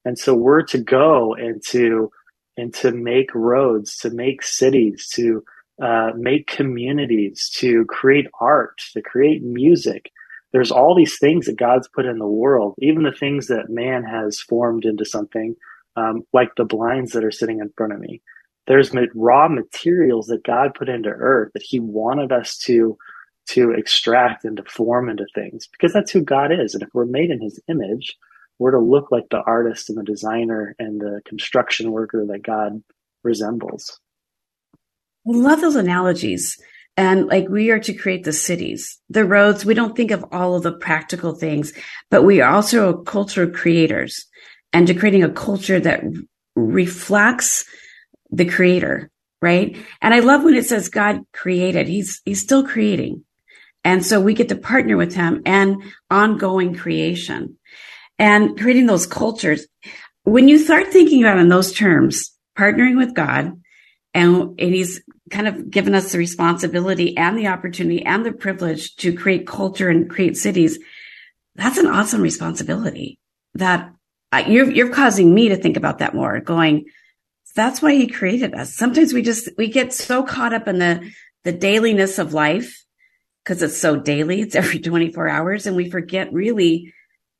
And 0.03 0.17
so 0.17 0.33
we're 0.33 0.63
to 0.63 0.79
go 0.79 1.35
and 1.35 1.61
to, 1.67 2.09
and 2.58 2.74
to 2.75 2.91
make 2.91 3.34
roads, 3.36 3.98
to 3.98 4.10
make 4.12 4.43
cities, 4.43 5.10
to 5.15 5.43
uh, 5.81 6.12
make 6.15 6.48
communities, 6.48 7.50
to 7.55 7.86
create 7.86 8.27
art, 8.39 8.81
to 8.93 9.01
create 9.01 9.43
music. 9.43 10.12
There's 10.53 10.72
all 10.72 10.96
these 10.96 11.17
things 11.20 11.48
that 11.48 11.58
God's 11.58 11.88
put 11.88 12.05
in 12.05 12.20
the 12.20 12.27
world, 12.27 12.75
even 12.79 13.03
the 13.03 13.12
things 13.12 13.48
that 13.48 13.70
man 13.70 14.03
has 14.03 14.39
formed 14.39 14.86
into 14.86 15.05
something, 15.05 15.55
um, 15.96 16.24
like 16.34 16.50
the 16.55 16.65
blinds 16.65 17.13
that 17.13 17.24
are 17.24 17.31
sitting 17.31 17.60
in 17.60 17.72
front 17.77 17.93
of 17.93 18.00
me. 18.00 18.22
There's 18.67 18.91
raw 19.15 19.48
materials 19.50 20.27
that 20.27 20.43
God 20.46 20.75
put 20.75 20.89
into 20.89 21.10
earth 21.10 21.51
that 21.53 21.63
He 21.63 21.79
wanted 21.79 22.31
us 22.31 22.58
to 22.60 22.98
to 23.48 23.72
extract 23.72 24.46
and 24.46 24.58
to 24.58 24.63
form 24.63 25.10
into 25.10 25.25
things 25.36 25.67
because 25.72 25.93
that's 25.93 26.12
who 26.12 26.22
God 26.22 26.51
is. 26.51 26.74
And 26.74 26.84
if 26.84 26.89
we're 26.93 27.05
made 27.05 27.31
in 27.31 27.41
His 27.41 27.60
image, 27.67 28.17
we're 28.62 28.72
to 28.72 28.80
look 28.80 29.12
like 29.12 29.27
the 29.32 29.41
artist 29.41 29.89
and 29.89 29.98
the 29.98 30.03
designer 30.03 30.75
and 30.77 31.01
the 31.01 31.20
construction 31.25 31.91
worker 31.91 32.27
that 32.27 32.44
God 32.44 32.84
resembles. 33.24 34.00
I 35.27 35.32
love 35.32 35.62
those 35.62 35.75
analogies. 35.75 36.62
And 36.96 37.25
like 37.25 37.50
we 37.50 37.72
are 37.72 37.80
to 37.80 37.94
create 37.96 38.24
the 38.24 38.32
cities, 38.32 39.00
the 39.10 39.25
roads. 39.25 39.65
We 39.65 39.74
don't 39.74 39.98
think 39.98 40.12
of 40.12 40.24
all 40.32 40.53
of 40.53 40.62
the 40.62 40.74
practical 40.74 41.34
things, 41.34 41.74
but 42.12 42.22
we 42.22 42.39
are 42.39 42.53
also 42.53 43.01
culture 43.01 43.50
creators 43.50 44.27
and 44.72 44.86
to 44.86 44.94
creating 44.94 45.24
a 45.24 45.32
culture 45.32 45.80
that 45.80 46.03
reflects 46.56 47.65
the 48.30 48.46
creator, 48.46 49.10
right? 49.41 49.75
And 50.03 50.13
I 50.13 50.20
love 50.20 50.44
when 50.44 50.53
it 50.53 50.68
says 50.68 50.88
God 50.89 51.22
created. 51.34 51.88
He's, 51.88 52.22
he's 52.25 52.41
still 52.41 52.68
creating. 52.68 53.24
And 53.84 54.06
so 54.06 54.22
we 54.22 54.36
get 54.36 54.50
to 54.50 54.56
partner 54.56 54.98
with 54.98 55.15
him 55.15 55.41
and 55.48 55.82
ongoing 56.12 56.75
creation 56.75 57.58
and 58.22 58.56
creating 58.58 58.86
those 58.86 59.08
cultures. 59.08 59.66
When 60.24 60.48
you 60.48 60.60
start 60.60 60.90
thinking 60.90 61.24
about 61.24 61.40
in 61.40 61.50
those 61.50 61.74
terms, 61.74 62.32
partnering 62.56 62.96
with 62.96 63.16
God 63.16 63.60
and, 64.13 64.60
and 64.60 64.75
he's 64.75 65.01
kind 65.32 65.48
of 65.48 65.72
given 65.72 65.96
us 65.96 66.12
the 66.12 66.20
responsibility 66.20 67.18
and 67.18 67.36
the 67.36 67.48
opportunity 67.48 68.06
and 68.06 68.24
the 68.24 68.32
privilege 68.32 68.96
to 68.98 69.12
create 69.12 69.48
culture 69.48 69.90
and 69.90 70.08
create 70.08 70.38
cities. 70.38 70.78
That's 71.56 71.80
an 71.80 71.88
awesome 71.88 72.22
responsibility 72.22 73.18
that 73.56 73.92
you're, 74.48 74.70
you're 74.70 74.94
causing 74.94 75.34
me 75.34 75.50
to 75.50 75.56
think 75.56 75.75
about 75.75 75.98
that 75.98 76.13
more 76.13 76.40
going, 76.40 76.86
that's 77.56 77.82
why 77.82 77.96
he 77.96 78.06
created 78.06 78.54
us. 78.54 78.75
Sometimes 78.75 79.13
we 79.13 79.24
just, 79.24 79.50
we 79.58 79.68
get 79.68 79.94
so 79.94 80.22
caught 80.22 80.54
up 80.54 80.68
in 80.68 80.78
the, 80.78 81.12
the 81.44 81.51
dailiness 81.51 82.20
of 82.20 82.36
life 82.36 82.86
because 83.44 83.63
it's 83.63 83.78
so 83.78 83.96
daily. 83.96 84.42
It's 84.42 84.56
every 84.56 84.80
24 84.80 85.28
hours 85.28 85.66
and 85.66 85.75
we 85.75 85.90
forget 85.90 86.32
really 86.32 86.94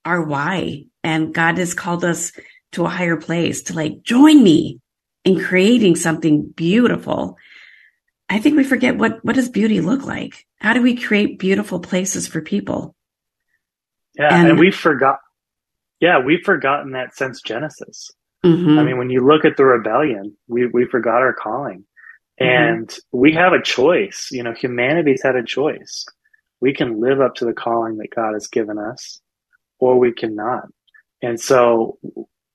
our 0.06 0.22
why. 0.24 0.86
And 1.04 1.34
God 1.34 1.58
has 1.58 1.74
called 1.74 2.04
us 2.04 2.32
to 2.74 2.86
a 2.86 2.90
higher 2.90 3.18
place 3.18 3.64
to 3.64 3.74
like 3.74 4.04
join 4.04 4.44
me 4.44 4.80
in 5.24 5.44
creating 5.44 5.96
something 5.96 6.48
beautiful. 6.50 7.38
I 8.30 8.40
think 8.40 8.56
we 8.56 8.64
forget 8.64 8.98
what, 8.98 9.24
what 9.24 9.36
does 9.36 9.50
beauty 9.50 9.82
look 9.82 10.06
like? 10.06 10.46
How 10.58 10.74
do 10.74 10.82
we 10.82 10.96
create 10.96 11.40
beautiful 11.40 11.80
places 11.80 12.28
for 12.28 12.42
people? 12.42 12.96
Yeah. 14.18 14.34
And, 14.34 14.50
and 14.50 14.60
we 14.60 14.72
forgot. 14.72 15.20
Yeah. 16.00 16.20
We've 16.20 16.44
forgotten 16.44 16.92
that 16.92 17.16
since 17.16 17.42
Genesis. 17.42 18.12
Mm-hmm. 18.46 18.80
I 18.80 18.84
mean, 18.84 18.98
when 18.98 19.10
you 19.10 19.26
look 19.26 19.46
at 19.46 19.58
the 19.58 19.66
rebellion, 19.66 20.36
we, 20.48 20.66
we 20.66 20.86
forgot 20.86 21.22
our 21.22 21.34
calling 21.34 21.86
mm-hmm. 22.40 22.48
and 22.48 22.88
mm-hmm. 22.88 23.18
we 23.18 23.34
have 23.34 23.54
a 23.54 23.62
choice. 23.62 24.30
You 24.32 24.44
know, 24.44 24.54
humanity's 24.54 25.24
had 25.24 25.36
a 25.36 25.44
choice. 25.44 26.06
We 26.60 26.74
can 26.74 27.02
live 27.02 27.22
up 27.22 27.36
to 27.36 27.46
the 27.46 27.54
calling 27.54 27.98
that 27.98 28.16
God 28.16 28.34
has 28.34 28.48
given 28.48 28.78
us 28.78 29.20
or 29.82 30.00
we 30.00 30.14
cannot. 30.14 30.68
And 31.22 31.38
so 31.40 31.98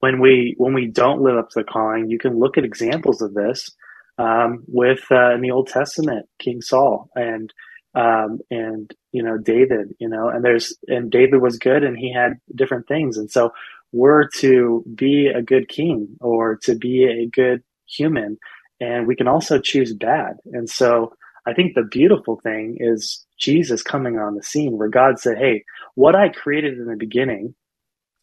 when 0.00 0.20
we 0.20 0.54
when 0.56 0.72
we 0.72 0.86
don't 0.86 1.20
live 1.20 1.36
up 1.36 1.50
to 1.50 1.60
the 1.60 1.64
calling, 1.64 2.08
you 2.08 2.18
can 2.18 2.38
look 2.38 2.56
at 2.56 2.64
examples 2.64 3.20
of 3.20 3.34
this 3.34 3.70
um, 4.16 4.64
with 4.66 5.00
uh, 5.10 5.34
in 5.34 5.42
the 5.42 5.50
Old 5.50 5.68
Testament, 5.68 6.26
King 6.38 6.62
Saul 6.62 7.10
and 7.14 7.52
um, 7.94 8.38
and 8.50 8.92
you 9.12 9.22
know 9.22 9.38
David, 9.38 9.94
you 9.98 10.08
know, 10.08 10.28
and 10.28 10.44
there's 10.44 10.76
and 10.86 11.10
David 11.10 11.40
was 11.40 11.58
good 11.58 11.82
and 11.82 11.98
he 11.98 12.12
had 12.12 12.34
different 12.54 12.86
things, 12.88 13.16
and 13.18 13.30
so 13.30 13.52
we're 13.92 14.28
to 14.38 14.84
be 14.94 15.28
a 15.28 15.42
good 15.42 15.68
king 15.68 16.16
or 16.20 16.56
to 16.64 16.74
be 16.74 17.04
a 17.04 17.26
good 17.26 17.62
human, 17.86 18.38
and 18.80 19.06
we 19.06 19.16
can 19.16 19.28
also 19.28 19.58
choose 19.58 19.94
bad, 19.94 20.36
and 20.46 20.68
so 20.68 21.14
I 21.46 21.54
think 21.54 21.74
the 21.74 21.84
beautiful 21.84 22.40
thing 22.42 22.76
is 22.80 23.24
Jesus 23.38 23.82
coming 23.82 24.18
on 24.18 24.34
the 24.34 24.42
scene 24.42 24.76
where 24.76 24.88
God 24.88 25.18
said, 25.18 25.38
Hey, 25.38 25.64
what 25.94 26.14
I 26.16 26.28
created 26.28 26.78
in 26.78 26.86
the 26.86 26.96
beginning 26.96 27.54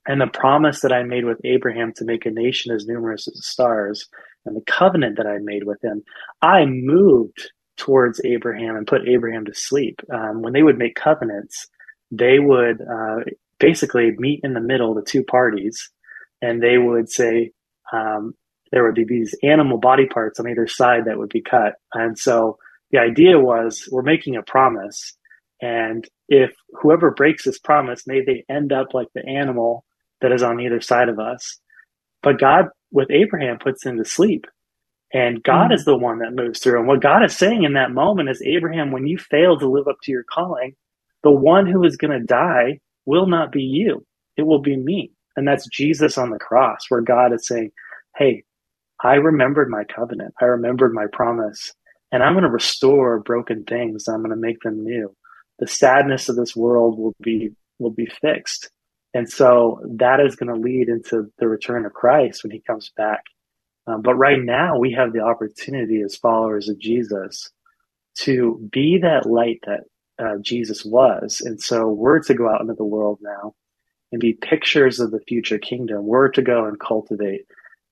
and 0.07 0.19
the 0.19 0.27
promise 0.27 0.81
that 0.81 0.91
I 0.91 1.03
made 1.03 1.25
with 1.25 1.39
Abraham 1.45 1.93
to 1.95 2.05
make 2.05 2.25
a 2.25 2.31
nation 2.31 2.73
as 2.73 2.85
numerous 2.85 3.27
as 3.27 3.35
the 3.35 3.41
stars 3.41 4.09
and 4.45 4.55
the 4.55 4.65
covenant 4.65 5.17
that 5.17 5.27
I 5.27 5.37
made 5.37 5.63
with 5.63 5.81
him, 5.81 6.03
I 6.41 6.65
moved 6.65 7.51
towards 7.77 8.21
Abraham 8.25 8.75
and 8.75 8.85
put 8.85 9.07
Abraham 9.07 9.45
to 9.45 9.53
sleep. 9.53 10.01
Um, 10.13 10.41
when 10.41 10.53
they 10.53 10.63
would 10.63 10.77
make 10.77 10.95
covenants, 10.95 11.67
they 12.11 12.39
would 12.39 12.81
uh, 12.81 13.19
basically 13.59 14.11
meet 14.17 14.41
in 14.43 14.53
the 14.53 14.59
middle, 14.59 14.93
the 14.93 15.01
two 15.01 15.23
parties, 15.23 15.89
and 16.41 16.61
they 16.61 16.77
would 16.77 17.09
say, 17.09 17.51
um, 17.93 18.33
there 18.71 18.83
would 18.83 18.95
be 18.95 19.05
these 19.05 19.35
animal 19.43 19.77
body 19.77 20.05
parts 20.07 20.39
on 20.39 20.49
either 20.49 20.67
side 20.67 21.05
that 21.05 21.17
would 21.17 21.29
be 21.29 21.41
cut. 21.41 21.75
And 21.93 22.17
so 22.17 22.57
the 22.93 22.99
idea 23.01 23.39
was 23.39 23.89
we're 23.91 24.03
making 24.03 24.37
a 24.37 24.43
promise. 24.43 25.15
And 25.61 26.07
if 26.29 26.53
whoever 26.81 27.11
breaks 27.11 27.45
this 27.45 27.59
promise, 27.59 28.07
may 28.07 28.23
they 28.25 28.45
end 28.49 28.73
up 28.73 28.89
like 28.95 29.09
the 29.15 29.27
animal 29.27 29.85
that 30.21 30.33
is 30.33 30.43
on 30.43 30.61
either 30.61 30.81
side 30.81 31.09
of 31.09 31.19
us. 31.19 31.59
But 32.23 32.39
God, 32.39 32.67
with 32.91 33.11
Abraham, 33.11 33.59
puts 33.59 33.85
him 33.85 33.97
to 33.97 34.05
sleep. 34.05 34.45
And 35.13 35.43
God 35.43 35.71
mm 35.71 35.75
is 35.75 35.85
the 35.85 35.97
one 35.97 36.19
that 36.19 36.35
moves 36.35 36.59
through. 36.59 36.79
And 36.79 36.87
what 36.87 37.01
God 37.01 37.23
is 37.25 37.37
saying 37.37 37.63
in 37.63 37.73
that 37.73 37.91
moment 37.91 38.29
is, 38.29 38.43
Abraham, 38.43 38.91
when 38.91 39.07
you 39.07 39.17
fail 39.17 39.59
to 39.59 39.69
live 39.69 39.87
up 39.87 39.97
to 40.03 40.11
your 40.11 40.25
calling, 40.31 40.75
the 41.23 41.31
one 41.31 41.67
who 41.67 41.83
is 41.85 41.97
going 41.97 42.19
to 42.19 42.25
die 42.25 42.79
will 43.05 43.27
not 43.27 43.51
be 43.51 43.63
you. 43.63 44.05
It 44.37 44.43
will 44.43 44.61
be 44.61 44.77
me. 44.77 45.11
And 45.37 45.47
that's 45.47 45.67
Jesus 45.67 46.17
on 46.17 46.31
the 46.31 46.39
cross, 46.39 46.81
where 46.89 47.01
God 47.01 47.33
is 47.33 47.47
saying, 47.47 47.71
Hey, 48.17 48.43
I 49.03 49.15
remembered 49.15 49.69
my 49.69 49.83
covenant. 49.85 50.33
I 50.41 50.45
remembered 50.45 50.93
my 50.93 51.07
promise 51.13 51.73
and 52.13 52.21
I'm 52.21 52.33
going 52.33 52.43
to 52.43 52.49
restore 52.49 53.19
broken 53.19 53.63
things. 53.63 54.07
I'm 54.07 54.19
going 54.21 54.29
to 54.29 54.35
make 54.35 54.61
them 54.61 54.83
new. 54.83 55.13
The 55.59 55.67
sadness 55.67 56.29
of 56.29 56.35
this 56.35 56.55
world 56.55 56.97
will 56.97 57.15
be 57.19 57.51
will 57.79 57.91
be 57.91 58.05
fixed, 58.05 58.69
and 59.13 59.29
so 59.29 59.81
that 59.97 60.19
is 60.19 60.35
going 60.35 60.53
to 60.53 60.61
lead 60.61 60.87
into 60.87 61.31
the 61.39 61.47
return 61.47 61.85
of 61.85 61.93
Christ 61.93 62.43
when 62.43 62.51
He 62.51 62.61
comes 62.61 62.91
back. 62.95 63.23
Um, 63.87 64.01
but 64.01 64.15
right 64.15 64.39
now, 64.39 64.77
we 64.77 64.93
have 64.93 65.11
the 65.11 65.21
opportunity 65.21 66.01
as 66.01 66.15
followers 66.15 66.69
of 66.69 66.79
Jesus 66.79 67.49
to 68.19 68.69
be 68.71 68.99
that 68.99 69.25
light 69.25 69.59
that 69.65 69.81
uh, 70.23 70.37
Jesus 70.39 70.85
was, 70.85 71.41
and 71.41 71.59
so 71.59 71.89
we're 71.89 72.19
to 72.21 72.35
go 72.35 72.47
out 72.47 72.61
into 72.61 72.75
the 72.75 72.85
world 72.85 73.19
now 73.21 73.55
and 74.11 74.21
be 74.21 74.33
pictures 74.33 74.99
of 74.99 75.09
the 75.09 75.19
future 75.27 75.57
kingdom. 75.57 76.05
We're 76.05 76.29
to 76.29 76.43
go 76.43 76.65
and 76.65 76.79
cultivate. 76.79 77.45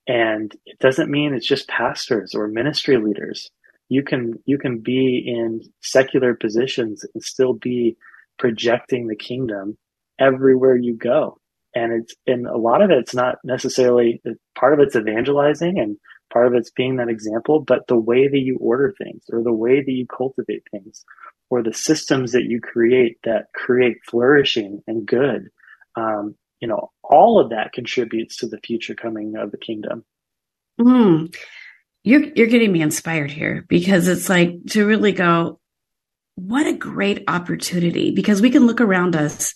And 0.08 0.56
it 0.66 0.78
doesn't 0.80 1.10
mean 1.10 1.34
it's 1.34 1.48
just 1.48 1.68
pastors 1.68 2.36
or 2.36 2.48
ministry 2.48 2.98
leaders 2.98 3.50
you 3.92 4.04
can 4.04 4.36
you 4.46 4.58
can 4.58 4.80
be 4.80 5.22
in 5.28 5.60
secular 5.82 6.34
positions 6.34 7.04
and 7.14 7.22
still 7.22 7.52
be 7.52 7.98
projecting 8.40 9.08
the 9.08 9.18
kingdom 9.18 9.78
everywhere 10.18 10.78
you 10.78 10.96
go. 10.96 11.38
And 11.76 11.92
it's 11.92 12.16
and 12.26 12.48
a 12.48 12.56
lot 12.56 12.82
of 12.82 12.90
it's 12.90 13.14
not 13.14 13.36
necessarily 13.44 14.22
part 14.58 14.74
of 14.74 14.80
it's 14.80 14.96
evangelizing 14.96 15.78
and 15.78 15.98
part 16.32 16.48
of 16.48 16.54
it's 16.54 16.72
being 16.72 16.96
that 16.96 17.10
example 17.10 17.60
but 17.60 17.86
the 17.88 17.98
way 17.98 18.30
that 18.30 18.40
you 18.40 18.58
order 18.62 18.94
things 18.98 19.24
or 19.30 19.44
the 19.44 19.52
way 19.52 19.84
that 19.84 19.92
you 19.92 20.08
cultivate 20.08 20.64
things 20.72 21.04
or 21.50 21.62
the 21.62 21.74
systems 21.74 22.32
that 22.32 22.46
you 22.46 22.62
create 22.62 23.18
that 23.26 23.48
create 23.54 23.98
flourishing 24.10 24.80
and 24.88 25.06
good 25.06 25.50
um, 25.98 26.34
you 26.62 26.70
know 26.70 26.90
all 27.04 27.42
of 27.42 27.50
that 27.50 27.74
contributes 27.74 28.38
to 28.38 28.48
the 28.48 28.60
future 28.66 28.96
coming 28.96 29.36
of 29.36 29.52
the 29.52 29.58
kingdom. 29.58 30.06
Mm 30.80 31.36
you're 32.04 32.24
you're 32.36 32.48
getting 32.48 32.72
me 32.72 32.82
inspired 32.82 33.32
here 33.32 33.66
because 33.68 34.08
it's 34.08 34.30
like 34.30 34.66
to 34.72 34.86
really 34.86 35.12
go 35.12 35.60
what 36.36 36.66
a 36.66 36.74
great 36.74 37.24
opportunity 37.28 38.12
because 38.12 38.42
we 38.42 38.50
can 38.50 38.66
look 38.66 38.82
around 38.82 39.16
us 39.16 39.54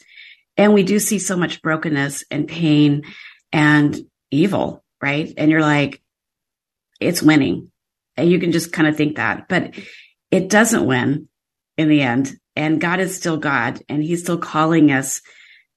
and 0.57 0.73
we 0.73 0.83
do 0.83 0.99
see 0.99 1.19
so 1.19 1.35
much 1.35 1.61
brokenness 1.61 2.23
and 2.29 2.47
pain 2.47 3.03
and 3.51 3.99
evil 4.31 4.83
right? 5.01 5.33
And 5.37 5.51
you're 5.51 5.61
like 5.61 6.01
it's 6.99 7.21
winning. 7.21 7.71
And 8.17 8.31
you 8.31 8.39
can 8.39 8.53
just 8.53 8.71
kind 8.71 8.87
of 8.87 8.95
think 8.95 9.17
that 9.17 9.47
but 9.47 9.75
it 10.31 10.49
doesn't 10.49 10.85
win 10.85 11.27
in 11.77 11.89
the 11.89 12.01
end. 12.01 12.33
And 12.55 12.81
god 12.81 12.99
is 12.99 13.15
still 13.15 13.37
god 13.37 13.81
and 13.89 14.03
he's 14.03 14.21
still 14.21 14.37
calling 14.37 14.91
us 14.91 15.21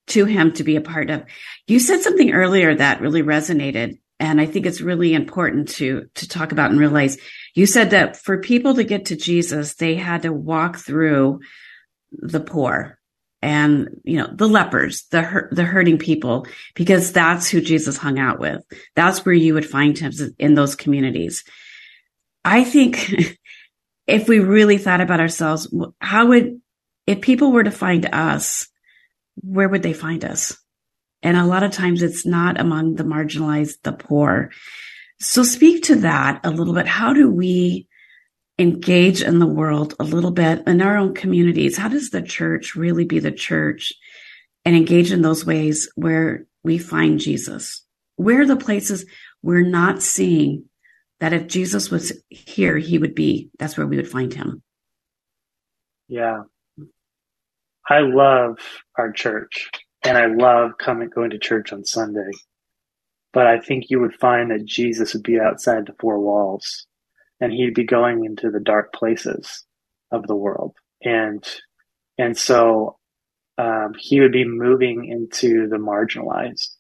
to 0.09 0.25
him 0.25 0.53
to 0.53 0.65
be 0.65 0.77
a 0.77 0.81
part 0.81 1.11
of. 1.11 1.25
You 1.67 1.79
said 1.79 2.01
something 2.01 2.33
earlier 2.33 2.75
that 2.75 3.01
really 3.01 3.23
resonated 3.23 3.99
and 4.21 4.41
I 4.41 4.47
think 4.47 4.67
it's 4.67 4.81
really 4.81 5.15
important 5.15 5.69
to, 5.71 6.09
to 6.17 6.29
talk 6.29 6.53
about 6.53 6.71
and 6.71 6.81
realize 6.81 7.19
you 7.55 7.67
said 7.67 7.91
that 7.91 8.17
for 8.17 8.41
people 8.41 8.75
to 8.75 8.85
get 8.85 9.07
to 9.07 9.17
Jesus, 9.17 9.75
they 9.75 9.95
had 9.95 10.23
to 10.23 10.33
walk 10.33 10.77
through 10.77 11.41
the 12.11 12.41
poor 12.41 12.99
and, 13.41 14.01
you 14.03 14.17
know, 14.17 14.29
the 14.33 14.49
lepers, 14.49 15.05
the, 15.11 15.49
the 15.53 15.63
hurting 15.63 15.99
people, 15.99 16.47
because 16.75 17.13
that's 17.13 17.49
who 17.49 17.61
Jesus 17.61 17.97
hung 17.97 18.19
out 18.19 18.41
with. 18.41 18.65
That's 18.97 19.25
where 19.25 19.35
you 19.35 19.55
would 19.55 19.69
find 19.69 19.97
him 19.97 20.13
in 20.39 20.55
those 20.55 20.75
communities. 20.75 21.45
I 22.45 22.65
think 22.65 23.15
if 24.09 24.29
we 24.29 24.41
really 24.41 24.79
thought 24.79 25.01
about 25.01 25.21
ourselves, 25.21 25.73
how 26.01 26.27
would, 26.29 26.61
if 27.07 27.21
people 27.21 27.53
were 27.53 27.63
to 27.63 27.71
find 27.71 28.07
us, 28.13 28.67
where 29.37 29.69
would 29.69 29.85
they 29.85 29.93
find 29.93 30.25
us? 30.25 30.59
And 31.23 31.37
a 31.37 31.47
lot 31.47 31.63
of 31.63 31.73
times 31.73 32.03
it's 32.03 32.25
not 32.25 32.61
among 32.61 32.95
the 32.95 33.05
marginalized, 33.05 33.83
the 33.83 33.93
poor. 33.93 34.51
So 35.21 35.43
speak 35.43 35.85
to 35.85 35.97
that 35.97 36.41
a 36.45 36.51
little 36.51 36.75
bit. 36.75 36.87
How 36.87 37.13
do 37.13 37.31
we 37.31 37.89
engage 38.59 39.23
in 39.23 39.39
the 39.39 39.47
world 39.47 39.95
a 39.99 40.05
little 40.05 40.31
bit 40.31 40.63
in 40.67 40.81
our 40.81 40.97
own 40.97 41.15
communities? 41.15 41.77
How 41.77 41.89
does 41.89 42.11
the 42.11 42.23
church 42.23 42.75
really 42.75 43.05
be 43.05 43.19
the 43.19 43.33
church 43.33 43.93
and 44.65 44.77
engage 44.77 45.13
in 45.13 45.23
those 45.23 45.45
ways 45.45 45.91
where 45.95 46.47
we 46.63 46.79
find 46.79 47.19
Jesus? 47.19 47.85
Where 48.17 48.43
are 48.43 48.47
the 48.47 48.57
places 48.57 49.05
we're 49.43 49.63
not 49.63 50.03
seeing 50.03 50.65
that 51.21 51.33
if 51.33 51.49
Jesus 51.49 51.91
was 51.91 52.13
here, 52.29 52.79
he 52.79 52.99
would 52.99 53.15
be, 53.15 53.51
that's 53.59 53.77
where 53.77 53.87
we 53.87 53.97
would 53.97 54.11
find 54.11 54.33
him? 54.33 54.63
Yeah. 56.09 56.43
I 57.89 58.01
love 58.01 58.59
our 58.97 59.13
church 59.13 59.71
and 60.09 60.17
I 60.17 60.27
love 60.27 60.79
coming, 60.79 61.11
going 61.11 61.31
to 61.31 61.39
church 61.39 61.71
on 61.71 61.85
Sunday. 61.85 62.31
But 63.35 63.47
I 63.47 63.61
think 63.61 63.91
you 63.91 64.01
would 64.01 64.15
find 64.15 64.51
that 64.51 64.65
Jesus 64.65 65.13
would 65.13 65.23
be 65.23 65.39
outside 65.39 65.87
the 65.87 65.95
four 66.01 66.19
walls 66.19 66.87
and 67.41 67.53
he'd 67.53 67.75
be 67.75 67.85
going 67.85 68.25
into 68.25 68.51
the 68.51 68.59
dark 68.59 68.95
places 68.95 69.65
of 70.11 70.27
the 70.27 70.35
world. 70.35 70.75
And, 71.03 71.47
and 72.17 72.37
so, 72.37 72.97
um, 73.59 73.93
he 73.99 74.21
would 74.21 74.33
be 74.33 74.47
moving 74.47 75.05
into 75.05 75.69
the 75.69 75.77
marginalized, 75.77 76.71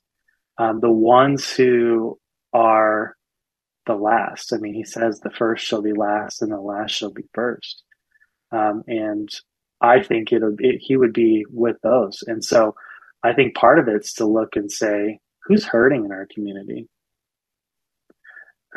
um, 0.56 0.80
the 0.80 0.90
ones 0.90 1.52
who 1.52 2.18
are 2.54 3.14
the 3.86 3.94
last. 3.94 4.54
I 4.54 4.56
mean, 4.56 4.74
he 4.74 4.84
says 4.84 5.20
the 5.20 5.30
first 5.30 5.66
shall 5.66 5.82
be 5.82 5.92
last 5.92 6.40
and 6.40 6.50
the 6.50 6.60
last 6.60 6.92
shall 6.92 7.12
be 7.12 7.24
first. 7.34 7.82
Um, 8.52 8.84
and 8.86 9.28
I 9.82 10.02
think 10.02 10.32
it'll 10.32 10.56
it, 10.58 10.78
he 10.80 10.96
would 10.96 11.12
be 11.12 11.44
with 11.50 11.76
those. 11.82 12.24
And 12.26 12.42
so 12.42 12.74
I 13.22 13.32
think 13.32 13.54
part 13.54 13.78
of 13.78 13.88
it's 13.88 14.14
to 14.14 14.26
look 14.26 14.50
and 14.54 14.70
say, 14.70 15.18
who's 15.44 15.64
hurting 15.64 16.04
in 16.04 16.12
our 16.12 16.26
community? 16.32 16.88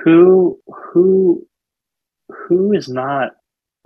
Who, 0.04 0.60
who, 0.68 1.46
who 2.30 2.74
is 2.74 2.88
not 2.88 3.32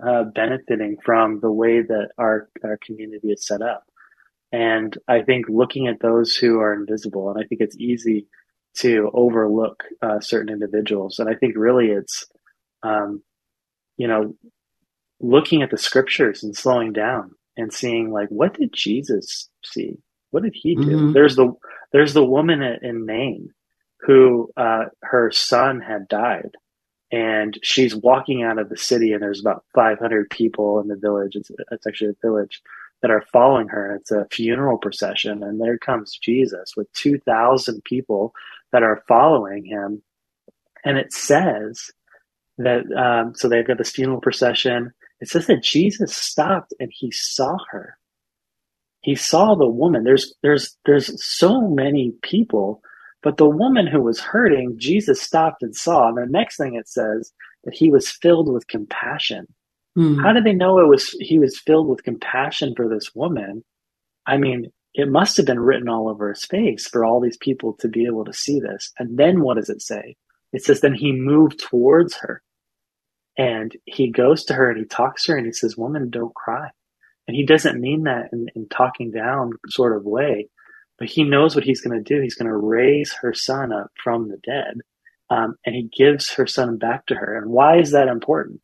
uh, 0.04 0.24
benefiting 0.34 0.96
from 1.04 1.40
the 1.40 1.50
way 1.50 1.82
that 1.82 2.08
our, 2.16 2.48
our 2.64 2.78
community 2.84 3.28
is 3.28 3.46
set 3.46 3.60
up? 3.60 3.84
And 4.52 4.96
I 5.08 5.22
think 5.22 5.46
looking 5.48 5.88
at 5.88 6.00
those 6.00 6.36
who 6.36 6.60
are 6.60 6.72
invisible, 6.72 7.30
and 7.30 7.42
I 7.42 7.46
think 7.46 7.60
it's 7.60 7.76
easy 7.76 8.28
to 8.76 9.10
overlook 9.12 9.82
uh, 10.02 10.20
certain 10.20 10.52
individuals. 10.52 11.18
And 11.18 11.28
I 11.28 11.34
think 11.34 11.54
really 11.56 11.86
it's, 11.88 12.24
um, 12.82 13.22
you 13.96 14.06
know, 14.06 14.34
looking 15.20 15.62
at 15.62 15.70
the 15.70 15.78
scriptures 15.78 16.44
and 16.44 16.56
slowing 16.56 16.92
down 16.92 17.32
and 17.56 17.72
seeing 17.72 18.12
like, 18.12 18.28
what 18.28 18.54
did 18.54 18.72
Jesus 18.72 19.48
see? 19.64 19.96
What 20.30 20.42
did 20.42 20.54
he 20.54 20.74
do? 20.74 20.82
Mm-hmm. 20.82 21.12
There's 21.12 21.36
the, 21.36 21.52
there's 21.92 22.14
the 22.14 22.24
woman 22.24 22.62
in 22.62 23.06
Nain 23.06 23.52
who, 24.00 24.50
uh, 24.56 24.86
her 25.02 25.30
son 25.30 25.80
had 25.80 26.08
died 26.08 26.50
and 27.12 27.58
she's 27.62 27.94
walking 27.94 28.42
out 28.42 28.58
of 28.58 28.68
the 28.68 28.76
city 28.76 29.12
and 29.12 29.22
there's 29.22 29.40
about 29.40 29.64
500 29.74 30.28
people 30.30 30.80
in 30.80 30.88
the 30.88 30.96
village. 30.96 31.36
It's, 31.36 31.50
it's 31.70 31.86
actually 31.86 32.10
a 32.10 32.26
village 32.26 32.60
that 33.02 33.10
are 33.10 33.24
following 33.32 33.68
her. 33.68 33.94
It's 33.94 34.10
a 34.10 34.26
funeral 34.30 34.78
procession 34.78 35.42
and 35.42 35.60
there 35.60 35.78
comes 35.78 36.18
Jesus 36.20 36.72
with 36.76 36.92
2000 36.94 37.84
people 37.84 38.32
that 38.72 38.82
are 38.82 39.04
following 39.06 39.64
him. 39.64 40.02
And 40.84 40.98
it 40.98 41.12
says 41.12 41.90
that, 42.58 42.84
um, 42.96 43.34
so 43.34 43.48
they've 43.48 43.66
got 43.66 43.78
this 43.78 43.90
funeral 43.90 44.20
procession. 44.20 44.92
It 45.20 45.28
says 45.28 45.46
that 45.46 45.62
Jesus 45.62 46.16
stopped 46.16 46.74
and 46.80 46.90
he 46.92 47.10
saw 47.12 47.56
her. 47.70 47.96
He 49.06 49.14
saw 49.14 49.54
the 49.54 49.68
woman. 49.68 50.02
There's, 50.02 50.34
there's, 50.42 50.76
there's 50.84 51.24
so 51.24 51.60
many 51.68 52.12
people, 52.24 52.82
but 53.22 53.36
the 53.36 53.48
woman 53.48 53.86
who 53.86 54.02
was 54.02 54.18
hurting, 54.18 54.74
Jesus 54.78 55.22
stopped 55.22 55.62
and 55.62 55.76
saw. 55.76 56.08
And 56.08 56.18
the 56.18 56.26
next 56.26 56.56
thing 56.56 56.74
it 56.74 56.88
says 56.88 57.30
that 57.62 57.72
he 57.72 57.88
was 57.88 58.10
filled 58.10 58.52
with 58.52 58.66
compassion. 58.66 59.46
Hmm. 59.94 60.18
How 60.18 60.32
did 60.32 60.42
they 60.42 60.54
know 60.54 60.80
it 60.80 60.88
was, 60.88 61.10
he 61.20 61.38
was 61.38 61.56
filled 61.60 61.86
with 61.86 62.02
compassion 62.02 62.74
for 62.76 62.88
this 62.88 63.14
woman? 63.14 63.62
I 64.26 64.38
mean, 64.38 64.72
it 64.92 65.08
must 65.08 65.36
have 65.36 65.46
been 65.46 65.60
written 65.60 65.88
all 65.88 66.08
over 66.08 66.30
his 66.30 66.44
face 66.44 66.88
for 66.88 67.04
all 67.04 67.20
these 67.20 67.36
people 67.36 67.74
to 67.74 67.86
be 67.86 68.06
able 68.06 68.24
to 68.24 68.32
see 68.32 68.58
this. 68.58 68.90
And 68.98 69.16
then 69.16 69.40
what 69.40 69.56
does 69.56 69.70
it 69.70 69.82
say? 69.82 70.16
It 70.52 70.64
says, 70.64 70.80
then 70.80 70.94
he 70.94 71.12
moved 71.12 71.60
towards 71.60 72.16
her 72.16 72.42
and 73.38 73.72
he 73.84 74.10
goes 74.10 74.46
to 74.46 74.54
her 74.54 74.68
and 74.68 74.80
he 74.80 74.84
talks 74.84 75.26
to 75.26 75.32
her 75.32 75.38
and 75.38 75.46
he 75.46 75.52
says, 75.52 75.76
woman, 75.76 76.10
don't 76.10 76.34
cry. 76.34 76.70
And 77.26 77.36
he 77.36 77.44
doesn't 77.44 77.80
mean 77.80 78.04
that 78.04 78.30
in, 78.32 78.48
in 78.54 78.68
talking 78.68 79.10
down 79.10 79.52
sort 79.68 79.96
of 79.96 80.04
way, 80.04 80.48
but 80.98 81.08
he 81.08 81.24
knows 81.24 81.54
what 81.54 81.64
he's 81.64 81.80
going 81.80 82.02
to 82.02 82.14
do. 82.14 82.22
He's 82.22 82.36
going 82.36 82.50
to 82.50 82.56
raise 82.56 83.12
her 83.14 83.34
son 83.34 83.72
up 83.72 83.90
from 84.02 84.28
the 84.28 84.38
dead. 84.38 84.80
Um, 85.28 85.56
and 85.64 85.74
he 85.74 85.90
gives 85.96 86.30
her 86.32 86.46
son 86.46 86.78
back 86.78 87.06
to 87.06 87.14
her. 87.14 87.36
And 87.36 87.50
why 87.50 87.78
is 87.78 87.90
that 87.90 88.08
important? 88.08 88.60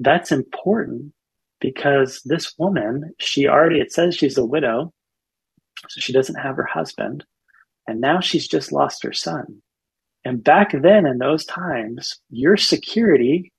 That's 0.00 0.32
important 0.32 1.12
because 1.60 2.20
this 2.24 2.54
woman, 2.58 3.14
she 3.20 3.46
already, 3.46 3.78
it 3.78 3.92
says 3.92 4.16
she's 4.16 4.36
a 4.36 4.44
widow 4.44 4.92
so 5.88 6.00
she 6.00 6.12
doesn't 6.12 6.36
have 6.36 6.56
her 6.56 6.66
husband. 6.66 7.24
And 7.86 8.00
now 8.00 8.20
she's 8.20 8.48
just 8.48 8.72
lost 8.72 9.02
her 9.02 9.12
son. 9.12 9.62
And 10.24 10.42
back 10.42 10.72
then 10.72 11.06
in 11.06 11.18
those 11.18 11.44
times, 11.44 12.20
your 12.30 12.56
security 12.56 13.52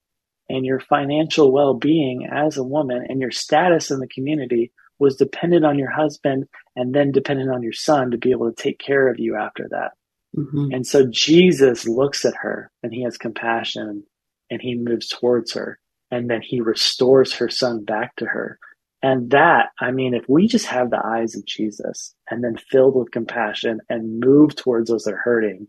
and 0.49 0.65
your 0.65 0.79
financial 0.79 1.51
well 1.51 1.73
being 1.73 2.27
as 2.31 2.57
a 2.57 2.63
woman 2.63 3.05
and 3.07 3.21
your 3.21 3.31
status 3.31 3.91
in 3.91 3.99
the 3.99 4.07
community 4.07 4.71
was 4.99 5.15
dependent 5.15 5.65
on 5.65 5.79
your 5.79 5.89
husband 5.89 6.47
and 6.75 6.93
then 6.93 7.11
dependent 7.11 7.51
on 7.51 7.63
your 7.63 7.73
son 7.73 8.11
to 8.11 8.17
be 8.17 8.31
able 8.31 8.51
to 8.51 8.61
take 8.61 8.79
care 8.79 9.09
of 9.09 9.19
you 9.19 9.35
after 9.35 9.67
that. 9.69 9.91
Mm-hmm. 10.37 10.73
And 10.73 10.87
so 10.87 11.05
Jesus 11.09 11.87
looks 11.87 12.25
at 12.25 12.35
her 12.41 12.71
and 12.81 12.93
he 12.93 13.03
has 13.03 13.17
compassion 13.17 14.03
and 14.49 14.61
he 14.61 14.75
moves 14.75 15.09
towards 15.09 15.53
her 15.53 15.79
and 16.11 16.29
then 16.29 16.41
he 16.41 16.61
restores 16.61 17.33
her 17.33 17.49
son 17.49 17.83
back 17.83 18.15
to 18.17 18.25
her. 18.25 18.59
And 19.01 19.31
that, 19.31 19.69
I 19.81 19.91
mean, 19.91 20.13
if 20.13 20.23
we 20.29 20.47
just 20.47 20.67
have 20.67 20.89
the 20.89 21.01
eyes 21.03 21.35
of 21.35 21.45
Jesus 21.45 22.15
and 22.29 22.43
then 22.43 22.55
filled 22.55 22.95
with 22.95 23.11
compassion 23.11 23.81
and 23.89 24.21
move 24.21 24.55
towards 24.55 24.89
those 24.89 25.03
that 25.03 25.15
are 25.15 25.21
hurting, 25.23 25.67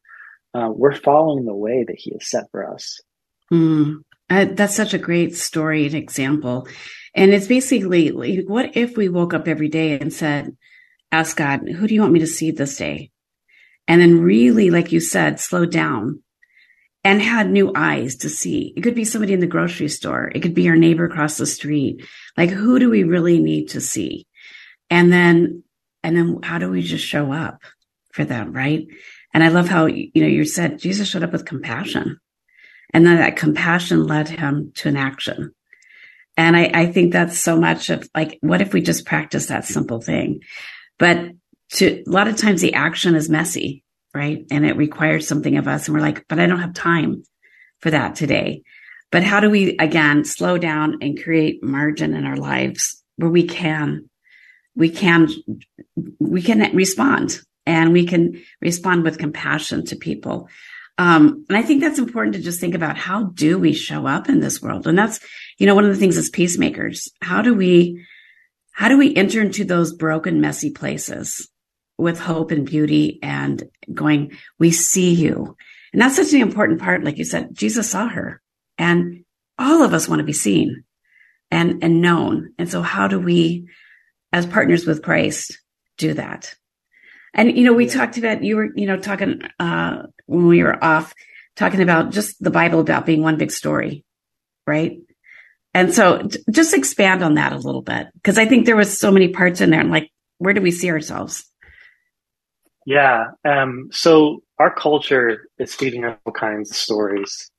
uh, 0.54 0.68
we're 0.70 0.94
following 0.94 1.44
the 1.44 1.54
way 1.54 1.84
that 1.86 1.96
he 1.98 2.12
has 2.12 2.30
set 2.30 2.44
for 2.52 2.72
us. 2.72 3.00
Mm, 3.52 4.02
uh, 4.34 4.46
that's 4.52 4.74
such 4.74 4.94
a 4.94 4.98
great 4.98 5.36
story 5.36 5.86
and 5.86 5.94
example. 5.94 6.66
And 7.14 7.32
it's 7.32 7.46
basically, 7.46 8.08
what 8.08 8.76
if 8.76 8.96
we 8.96 9.08
woke 9.08 9.34
up 9.34 9.46
every 9.46 9.68
day 9.68 9.98
and 9.98 10.12
said, 10.12 10.56
ask 11.12 11.36
God, 11.36 11.68
who 11.68 11.86
do 11.86 11.94
you 11.94 12.00
want 12.00 12.12
me 12.12 12.20
to 12.20 12.26
see 12.26 12.50
this 12.50 12.76
day? 12.76 13.10
And 13.86 14.00
then 14.00 14.20
really, 14.20 14.70
like 14.70 14.90
you 14.92 15.00
said, 15.00 15.38
slow 15.38 15.64
down 15.66 16.22
and 17.04 17.20
had 17.22 17.50
new 17.50 17.70
eyes 17.74 18.16
to 18.16 18.30
see. 18.30 18.72
It 18.76 18.80
could 18.80 18.94
be 18.94 19.04
somebody 19.04 19.32
in 19.34 19.40
the 19.40 19.46
grocery 19.46 19.88
store. 19.88 20.32
It 20.34 20.40
could 20.40 20.54
be 20.54 20.68
our 20.68 20.76
neighbor 20.76 21.04
across 21.04 21.36
the 21.36 21.46
street. 21.46 22.04
Like, 22.36 22.50
who 22.50 22.78
do 22.78 22.90
we 22.90 23.04
really 23.04 23.38
need 23.38 23.68
to 23.70 23.80
see? 23.80 24.26
And 24.90 25.12
then, 25.12 25.62
and 26.02 26.16
then 26.16 26.40
how 26.42 26.58
do 26.58 26.70
we 26.70 26.82
just 26.82 27.04
show 27.04 27.30
up 27.30 27.62
for 28.12 28.24
them? 28.24 28.52
Right. 28.52 28.88
And 29.32 29.44
I 29.44 29.48
love 29.48 29.68
how, 29.68 29.86
you 29.86 30.10
know, 30.16 30.26
you 30.26 30.44
said 30.44 30.78
Jesus 30.78 31.08
showed 31.08 31.22
up 31.22 31.32
with 31.32 31.44
compassion 31.44 32.18
and 32.94 33.04
then 33.06 33.18
that 33.18 33.36
compassion 33.36 34.06
led 34.06 34.28
him 34.28 34.72
to 34.76 34.88
an 34.88 34.96
action. 34.96 35.54
And 36.36 36.56
I, 36.56 36.70
I 36.72 36.86
think 36.86 37.12
that's 37.12 37.38
so 37.38 37.60
much 37.60 37.90
of 37.90 38.08
like, 38.14 38.38
what 38.40 38.62
if 38.62 38.72
we 38.72 38.80
just 38.80 39.04
practice 39.04 39.46
that 39.46 39.66
simple 39.66 40.00
thing? 40.00 40.40
But 40.98 41.32
to 41.74 42.02
a 42.06 42.10
lot 42.10 42.28
of 42.28 42.36
times 42.36 42.60
the 42.60 42.74
action 42.74 43.14
is 43.14 43.28
messy 43.28 43.84
right? 44.14 44.46
And 44.50 44.64
it 44.64 44.76
requires 44.76 45.26
something 45.26 45.58
of 45.58 45.68
us. 45.68 45.86
And 45.86 45.94
we're 45.94 46.00
like, 46.00 46.26
but 46.28 46.38
I 46.38 46.46
don't 46.46 46.60
have 46.60 46.72
time 46.72 47.24
for 47.80 47.90
that 47.90 48.14
today. 48.14 48.62
But 49.10 49.24
how 49.24 49.40
do 49.40 49.50
we, 49.50 49.76
again, 49.76 50.24
slow 50.24 50.56
down 50.56 50.98
and 51.02 51.22
create 51.22 51.62
margin 51.62 52.14
in 52.14 52.24
our 52.24 52.36
lives 52.36 53.02
where 53.16 53.30
we 53.30 53.46
can, 53.46 54.08
we 54.74 54.88
can, 54.88 55.28
we 56.18 56.42
can 56.42 56.74
respond 56.74 57.40
and 57.66 57.92
we 57.92 58.06
can 58.06 58.42
respond 58.60 59.04
with 59.04 59.18
compassion 59.18 59.84
to 59.86 59.96
people. 59.96 60.48
Um, 60.96 61.44
and 61.48 61.58
I 61.58 61.62
think 61.62 61.80
that's 61.80 61.98
important 61.98 62.34
to 62.34 62.42
just 62.42 62.60
think 62.60 62.74
about 62.74 62.96
how 62.96 63.24
do 63.24 63.58
we 63.58 63.72
show 63.72 64.06
up 64.06 64.28
in 64.28 64.40
this 64.40 64.62
world? 64.62 64.86
And 64.86 64.96
that's, 64.96 65.18
you 65.58 65.66
know, 65.66 65.74
one 65.74 65.84
of 65.84 65.90
the 65.90 65.98
things 65.98 66.16
as 66.16 66.30
peacemakers, 66.30 67.08
how 67.20 67.42
do 67.42 67.52
we, 67.54 68.04
how 68.72 68.88
do 68.88 68.96
we 68.96 69.14
enter 69.14 69.40
into 69.40 69.64
those 69.64 69.92
broken, 69.92 70.40
messy 70.40 70.70
places 70.70 71.48
with 71.98 72.20
hope 72.20 72.50
and 72.50 72.66
beauty 72.66 73.18
and 73.22 73.64
going, 73.92 74.36
we 74.58 74.70
see 74.70 75.14
you. 75.14 75.56
And 75.92 76.00
that's 76.00 76.16
such 76.16 76.32
an 76.32 76.40
important 76.40 76.80
part. 76.80 77.04
Like 77.04 77.18
you 77.18 77.24
said, 77.24 77.54
Jesus 77.54 77.90
saw 77.90 78.08
her 78.08 78.40
and 78.78 79.24
all 79.58 79.82
of 79.82 79.94
us 79.94 80.08
want 80.08 80.20
to 80.20 80.24
be 80.24 80.32
seen 80.32 80.84
and, 81.50 81.82
and 81.82 82.00
known. 82.00 82.52
And 82.58 82.68
so 82.68 82.82
how 82.82 83.08
do 83.08 83.18
we, 83.18 83.68
as 84.32 84.46
partners 84.46 84.86
with 84.86 85.02
Christ, 85.02 85.58
do 85.98 86.14
that? 86.14 86.54
And, 87.32 87.56
you 87.56 87.64
know, 87.64 87.72
we 87.72 87.86
talked 87.86 88.16
about, 88.16 88.44
you 88.44 88.56
were, 88.56 88.68
you 88.74 88.86
know, 88.86 88.96
talking, 88.96 89.42
uh, 89.58 90.04
when 90.26 90.46
we 90.46 90.62
were 90.62 90.82
off 90.82 91.14
talking 91.56 91.80
about 91.80 92.10
just 92.10 92.42
the 92.42 92.50
Bible 92.50 92.80
about 92.80 93.06
being 93.06 93.22
one 93.22 93.38
big 93.38 93.50
story, 93.50 94.04
right? 94.66 94.98
And 95.72 95.92
so 95.92 96.28
just 96.50 96.74
expand 96.74 97.22
on 97.22 97.34
that 97.34 97.52
a 97.52 97.58
little 97.58 97.82
bit 97.82 98.08
because 98.14 98.38
I 98.38 98.46
think 98.46 98.64
there 98.66 98.76
was 98.76 98.98
so 98.98 99.10
many 99.10 99.28
parts 99.28 99.60
in 99.60 99.70
there 99.70 99.80
and 99.80 99.90
like, 99.90 100.10
where 100.38 100.54
do 100.54 100.60
we 100.60 100.70
see 100.70 100.90
ourselves? 100.90 101.44
Yeah. 102.86 103.30
Um, 103.44 103.88
so 103.92 104.42
our 104.58 104.74
culture 104.74 105.48
is 105.58 105.74
feeding 105.74 106.04
all 106.04 106.32
kinds 106.32 106.70
of 106.70 106.76
stories, 106.76 107.50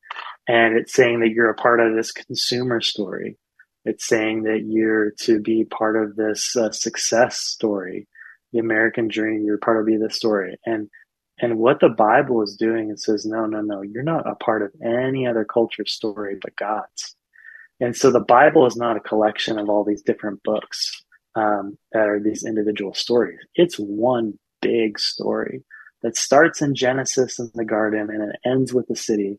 and 0.46 0.76
it's 0.76 0.94
saying 0.94 1.20
that 1.20 1.30
you're 1.30 1.50
a 1.50 1.54
part 1.54 1.80
of 1.80 1.94
this 1.94 2.12
consumer 2.12 2.80
story. 2.80 3.36
It's 3.84 4.06
saying 4.06 4.44
that 4.44 4.64
you're 4.66 5.12
to 5.22 5.40
be 5.40 5.64
part 5.64 5.96
of 5.96 6.16
this 6.16 6.56
uh, 6.56 6.70
success 6.72 7.38
story. 7.38 8.08
the 8.52 8.58
American 8.58 9.08
dream. 9.08 9.44
You're 9.44 9.58
part 9.58 9.78
of 9.78 10.00
this 10.00 10.16
story. 10.16 10.56
And 10.64 10.88
and 11.38 11.58
what 11.58 11.80
the 11.80 11.88
Bible 11.90 12.42
is 12.42 12.56
doing, 12.56 12.90
it 12.90 13.00
says, 13.00 13.26
no, 13.26 13.46
no, 13.46 13.60
no, 13.60 13.82
you're 13.82 14.02
not 14.02 14.28
a 14.28 14.34
part 14.36 14.62
of 14.62 14.72
any 14.82 15.26
other 15.26 15.44
culture's 15.44 15.92
story 15.92 16.36
but 16.40 16.56
God's. 16.56 17.14
And 17.80 17.94
so 17.94 18.10
the 18.10 18.20
Bible 18.20 18.66
is 18.66 18.76
not 18.76 18.96
a 18.96 19.00
collection 19.00 19.58
of 19.58 19.68
all 19.68 19.84
these 19.84 20.02
different 20.02 20.42
books 20.42 21.02
um, 21.34 21.76
that 21.92 22.08
are 22.08 22.20
these 22.20 22.44
individual 22.44 22.94
stories. 22.94 23.38
It's 23.54 23.76
one 23.76 24.38
big 24.62 24.98
story 24.98 25.62
that 26.02 26.16
starts 26.16 26.62
in 26.62 26.74
Genesis 26.74 27.38
in 27.38 27.50
the 27.54 27.64
garden 27.64 28.08
and 28.10 28.30
it 28.30 28.36
ends 28.44 28.72
with 28.72 28.86
the 28.88 28.96
city. 28.96 29.38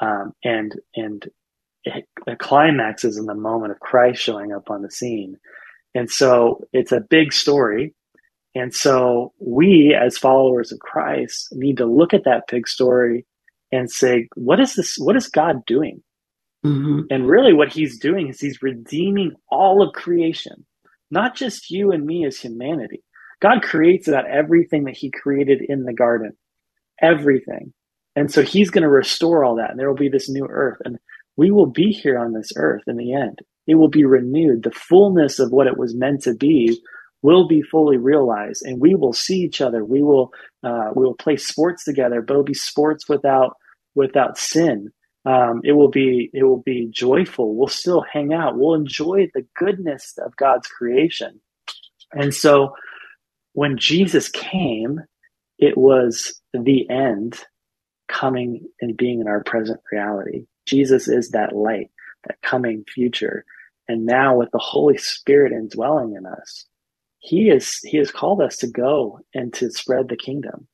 Um, 0.00 0.32
and 0.42 0.74
and 0.96 1.28
it, 1.84 2.06
the 2.26 2.36
climax 2.36 3.04
is 3.04 3.18
in 3.18 3.26
the 3.26 3.34
moment 3.34 3.72
of 3.72 3.80
Christ 3.80 4.22
showing 4.22 4.52
up 4.52 4.70
on 4.70 4.82
the 4.82 4.90
scene. 4.90 5.36
And 5.94 6.10
so 6.10 6.64
it's 6.72 6.92
a 6.92 7.00
big 7.00 7.32
story. 7.32 7.94
And 8.54 8.74
so 8.74 9.32
we, 9.38 9.96
as 9.98 10.18
followers 10.18 10.72
of 10.72 10.80
Christ, 10.80 11.48
need 11.52 11.76
to 11.76 11.86
look 11.86 12.12
at 12.12 12.24
that 12.24 12.48
pig 12.48 12.66
story 12.66 13.24
and 13.70 13.90
say, 13.90 14.28
what 14.34 14.58
is 14.58 14.74
this? 14.74 14.96
What 14.98 15.16
is 15.16 15.28
God 15.28 15.64
doing? 15.66 16.02
Mm-hmm. 16.66 17.02
And 17.10 17.28
really, 17.28 17.52
what 17.52 17.72
he's 17.72 17.98
doing 17.98 18.28
is 18.28 18.40
he's 18.40 18.62
redeeming 18.62 19.34
all 19.50 19.82
of 19.82 19.94
creation, 19.94 20.66
not 21.10 21.36
just 21.36 21.70
you 21.70 21.92
and 21.92 22.04
me 22.04 22.26
as 22.26 22.38
humanity. 22.38 23.02
God 23.40 23.62
creates 23.62 24.08
about 24.08 24.28
everything 24.28 24.84
that 24.84 24.96
he 24.96 25.10
created 25.10 25.62
in 25.66 25.84
the 25.84 25.94
garden, 25.94 26.32
everything. 27.00 27.72
And 28.16 28.30
so 28.30 28.42
he's 28.42 28.70
going 28.70 28.82
to 28.82 28.88
restore 28.88 29.44
all 29.44 29.56
that, 29.56 29.70
and 29.70 29.78
there 29.78 29.88
will 29.88 29.96
be 29.96 30.10
this 30.10 30.28
new 30.28 30.46
earth. 30.50 30.78
And 30.84 30.98
we 31.36 31.50
will 31.50 31.66
be 31.66 31.92
here 31.92 32.18
on 32.18 32.32
this 32.32 32.50
earth 32.56 32.82
in 32.86 32.96
the 32.96 33.14
end. 33.14 33.38
It 33.66 33.76
will 33.76 33.88
be 33.88 34.04
renewed. 34.04 34.64
The 34.64 34.72
fullness 34.72 35.38
of 35.38 35.52
what 35.52 35.68
it 35.68 35.78
was 35.78 35.94
meant 35.94 36.22
to 36.24 36.34
be 36.34 36.82
will 37.22 37.46
be 37.46 37.62
fully 37.62 37.96
realized, 37.98 38.62
and 38.64 38.80
we 38.80 38.94
will 38.94 39.12
see 39.12 39.40
each 39.40 39.60
other. 39.60 39.84
We 39.84 40.02
will 40.02 40.32
uh, 40.62 40.90
we 40.94 41.04
will 41.04 41.14
play 41.14 41.36
sports 41.36 41.84
together, 41.84 42.22
but 42.22 42.34
it'll 42.34 42.44
be 42.44 42.54
sports 42.54 43.08
without 43.08 43.56
without 43.94 44.38
sin. 44.38 44.90
Um, 45.26 45.60
it 45.64 45.72
will 45.72 45.90
be 45.90 46.30
it 46.32 46.44
will 46.44 46.62
be 46.62 46.88
joyful. 46.90 47.54
We'll 47.54 47.68
still 47.68 48.04
hang 48.12 48.32
out. 48.32 48.58
We'll 48.58 48.74
enjoy 48.74 49.28
the 49.34 49.46
goodness 49.56 50.14
of 50.24 50.36
god's 50.36 50.66
creation. 50.66 51.40
And 52.12 52.34
so 52.34 52.74
when 53.52 53.76
jesus 53.78 54.28
came 54.28 55.00
it 55.58 55.76
was 55.76 56.40
the 56.54 56.88
end 56.90 57.38
coming 58.08 58.66
and 58.80 58.96
being 58.96 59.20
in 59.20 59.28
our 59.28 59.44
present 59.44 59.80
reality. 59.92 60.46
Jesus 60.66 61.06
is 61.06 61.30
that 61.30 61.54
light 61.54 61.90
that 62.26 62.40
coming 62.42 62.84
future. 62.92 63.44
And 63.88 64.06
now 64.06 64.36
with 64.36 64.50
the 64.52 64.58
holy 64.58 64.98
spirit 64.98 65.52
indwelling 65.52 66.14
in 66.16 66.26
us 66.26 66.66
he 67.20 67.50
is 67.50 67.78
he 67.84 67.98
has 67.98 68.10
called 68.10 68.40
us 68.40 68.56
to 68.58 68.66
go 68.66 69.20
and 69.34 69.52
to 69.54 69.70
spread 69.70 70.08
the 70.08 70.16
kingdom. 70.16 70.66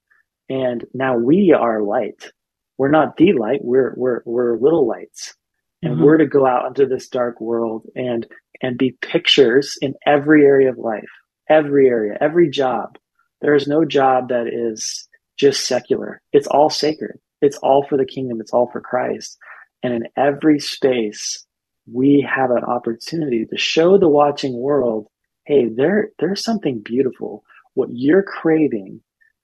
And 0.48 0.84
now 0.94 1.16
we 1.16 1.52
are 1.52 1.82
light. 1.82 2.30
We're 2.78 2.90
not 2.90 3.16
the 3.16 3.32
light. 3.32 3.60
We're 3.62 3.94
we're 3.96 4.22
we're 4.24 4.58
little 4.58 4.86
lights. 4.86 5.34
And 5.82 5.94
mm-hmm. 5.94 6.04
we're 6.04 6.18
to 6.18 6.26
go 6.26 6.46
out 6.46 6.66
into 6.66 6.86
this 6.86 7.08
dark 7.08 7.40
world 7.40 7.86
and 7.94 8.26
and 8.62 8.78
be 8.78 8.96
pictures 9.02 9.76
in 9.82 9.94
every 10.06 10.44
area 10.44 10.70
of 10.70 10.78
life 10.78 11.04
every 11.48 11.88
area 11.88 12.16
every 12.20 12.48
job. 12.48 12.96
There 13.40 13.54
is 13.54 13.68
no 13.68 13.84
job 13.84 14.30
that 14.30 14.46
is 14.48 15.06
just 15.38 15.66
secular. 15.66 16.22
It's 16.32 16.46
all 16.46 16.70
sacred. 16.70 17.18
It's 17.42 17.58
all 17.58 17.86
for 17.86 17.98
the 17.98 18.06
kingdom. 18.06 18.40
It's 18.40 18.52
all 18.52 18.70
for 18.70 18.80
christ. 18.80 19.36
And 19.82 19.92
in 19.92 20.04
every 20.16 20.58
space 20.58 21.44
we 21.92 22.26
have 22.28 22.50
an 22.50 22.64
opportunity 22.64 23.46
to 23.46 23.58
show 23.58 23.98
the 23.98 24.08
watching 24.08 24.56
world 24.58 25.06
hey 25.46 25.68
there 25.68 26.10
there's 26.18 26.44
something 26.44 26.80
beautiful 26.84 27.44
what 27.74 27.88
you're 27.92 28.22
craving 28.22 29.00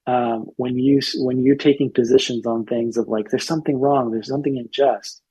um, 0.06 0.46
when 0.56 0.78
you 0.78 1.00
when 1.16 1.44
you're 1.44 1.56
taking 1.56 1.90
positions 1.90 2.46
on 2.46 2.64
things 2.64 2.96
of 2.96 3.08
like 3.08 3.30
there's 3.30 3.46
something 3.46 3.78
wrong, 3.78 4.10
there's 4.10 4.28
something 4.28 4.58
unjust. 4.58 5.22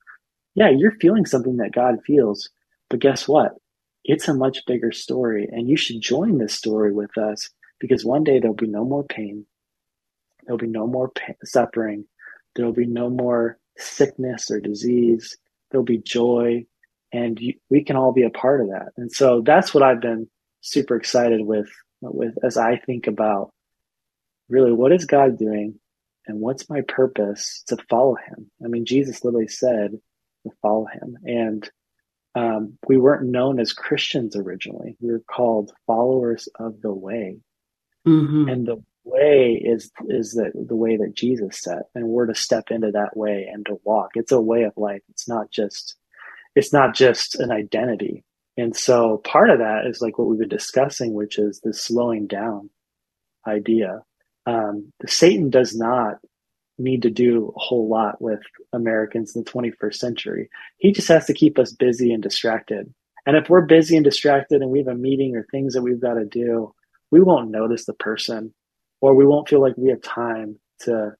Yeah, 0.56 0.70
you're 0.70 0.96
feeling 1.00 1.26
something 1.26 1.58
that 1.58 1.74
God 1.74 1.96
feels, 2.06 2.50
but 2.90 3.00
guess 3.00 3.28
what? 3.28 3.54
It's 4.04 4.28
a 4.28 4.34
much 4.34 4.66
bigger 4.66 4.92
story, 4.92 5.48
and 5.52 5.70
you 5.70 5.78
should 5.78 6.02
join 6.02 6.38
this 6.38 6.54
story 6.54 6.94
with 6.94 7.18
us 7.18 7.50
because 7.80 8.06
one 8.06 8.24
day 8.24 8.40
there'll 8.40 8.56
be 8.56 8.68
no 8.68 8.86
more 8.86 9.04
pain, 9.04 9.46
there'll 10.46 10.58
be 10.58 10.68
no 10.68 10.88
more 10.88 11.10
pain, 11.10 11.36
suffering, 11.44 12.06
there'll 12.56 12.74
be 12.74 12.86
no 12.86 13.10
more 13.10 13.58
sickness 13.78 14.50
or 14.50 14.60
disease. 14.60 15.38
There'll 15.70 15.86
be 15.86 16.00
joy, 16.00 16.66
and 17.14 17.40
you, 17.40 17.54
we 17.70 17.84
can 17.84 17.96
all 17.96 18.12
be 18.12 18.24
a 18.24 18.30
part 18.30 18.60
of 18.60 18.68
that. 18.68 18.90
And 18.98 19.10
so 19.10 19.42
that's 19.46 19.74
what 19.74 19.84
I've 19.84 20.02
been 20.02 20.28
super 20.62 20.96
excited 20.96 21.42
with 21.46 21.70
with 22.02 22.36
as 22.44 22.58
I 22.58 22.78
think 22.78 23.08
about 23.08 23.52
really 24.50 24.72
what 24.72 24.92
is 24.92 25.06
God 25.06 25.38
doing 25.38 25.80
and 26.28 26.40
what's 26.40 26.70
my 26.70 26.82
purpose 26.88 27.64
to 27.68 27.78
follow 27.90 28.16
him? 28.16 28.50
I 28.64 28.68
mean, 28.68 28.86
Jesus 28.86 29.24
literally 29.24 29.48
said 29.48 29.92
to 30.44 30.52
follow 30.62 30.86
him. 30.86 31.18
And 31.24 31.70
um, 32.36 32.78
we 32.88 32.98
weren't 32.98 33.30
known 33.30 33.60
as 33.60 33.74
Christians 33.74 34.36
originally. 34.36 34.96
We 35.02 35.12
were 35.12 35.24
called 35.30 35.74
followers 35.88 36.48
of 36.60 36.82
the 36.82 36.94
way. 36.94 37.38
Mm-hmm. 38.08 38.50
And 38.50 38.66
the 38.66 38.84
way 39.04 39.62
is 39.64 39.92
is 40.08 40.32
the, 40.32 40.52
the 40.54 40.76
way 40.76 40.98
that 40.98 41.16
Jesus 41.16 41.60
set. 41.60 41.84
And 41.96 42.08
we're 42.08 42.28
to 42.28 42.36
step 42.36 42.66
into 42.72 42.92
that 42.92 43.18
way 43.18 43.50
and 43.52 43.66
to 43.66 43.80
walk. 43.84 44.12
It's 44.16 44.32
a 44.32 44.42
way 44.42 44.64
of 44.64 44.74
life. 44.78 45.02
It's 45.10 45.28
not 45.28 45.52
just 45.52 45.96
it's 46.56 46.74
not 46.74 46.96
just 46.96 47.36
an 47.40 47.52
identity. 47.52 48.24
And 48.58 48.76
so 48.76 49.22
part 49.24 49.50
of 49.50 49.60
that 49.60 49.86
is 49.88 50.02
like 50.02 50.18
what 50.18 50.28
we've 50.28 50.40
been 50.40 50.50
discussing, 50.50 51.14
which 51.14 51.40
is 51.40 51.62
the 51.62 51.74
slowing 51.74 52.28
down 52.28 52.70
idea 53.48 54.04
um, 54.46 54.92
Satan 55.06 55.50
does 55.50 55.76
not 55.76 56.18
need 56.78 57.04
to 57.04 57.10
do 57.10 57.54
a 57.56 57.60
whole 57.60 57.88
lot 57.88 58.22
with 58.22 58.40
Americans 58.74 59.36
in 59.36 59.44
the 59.44 59.52
21st 59.52 59.96
century. 59.96 60.50
He 60.78 60.92
just 60.92 61.08
has 61.10 61.26
to 61.26 61.34
keep 61.34 61.60
us 61.60 61.74
busy 61.74 62.12
and 62.12 62.24
distracted. 62.24 62.92
And 63.26 63.38
if 63.38 63.50
we're 63.50 63.66
busy 63.66 63.96
and 63.96 64.04
distracted 64.04 64.62
and 64.62 64.72
we 64.72 64.80
have 64.80 64.88
a 64.88 64.96
meeting 64.96 65.36
or 65.36 65.46
things 65.52 65.74
that 65.74 65.84
we've 65.84 66.02
got 66.02 66.16
to 66.16 66.26
do, 66.26 66.74
we 67.12 67.22
won't 67.22 67.52
notice 67.52 67.86
the 67.86 67.94
person 67.94 68.54
or 69.00 69.14
we 69.14 69.28
won't 69.28 69.48
feel 69.48 69.62
like 69.62 69.78
we 69.78 69.90
have 69.90 70.02
time 70.02 70.60
to 70.82 71.12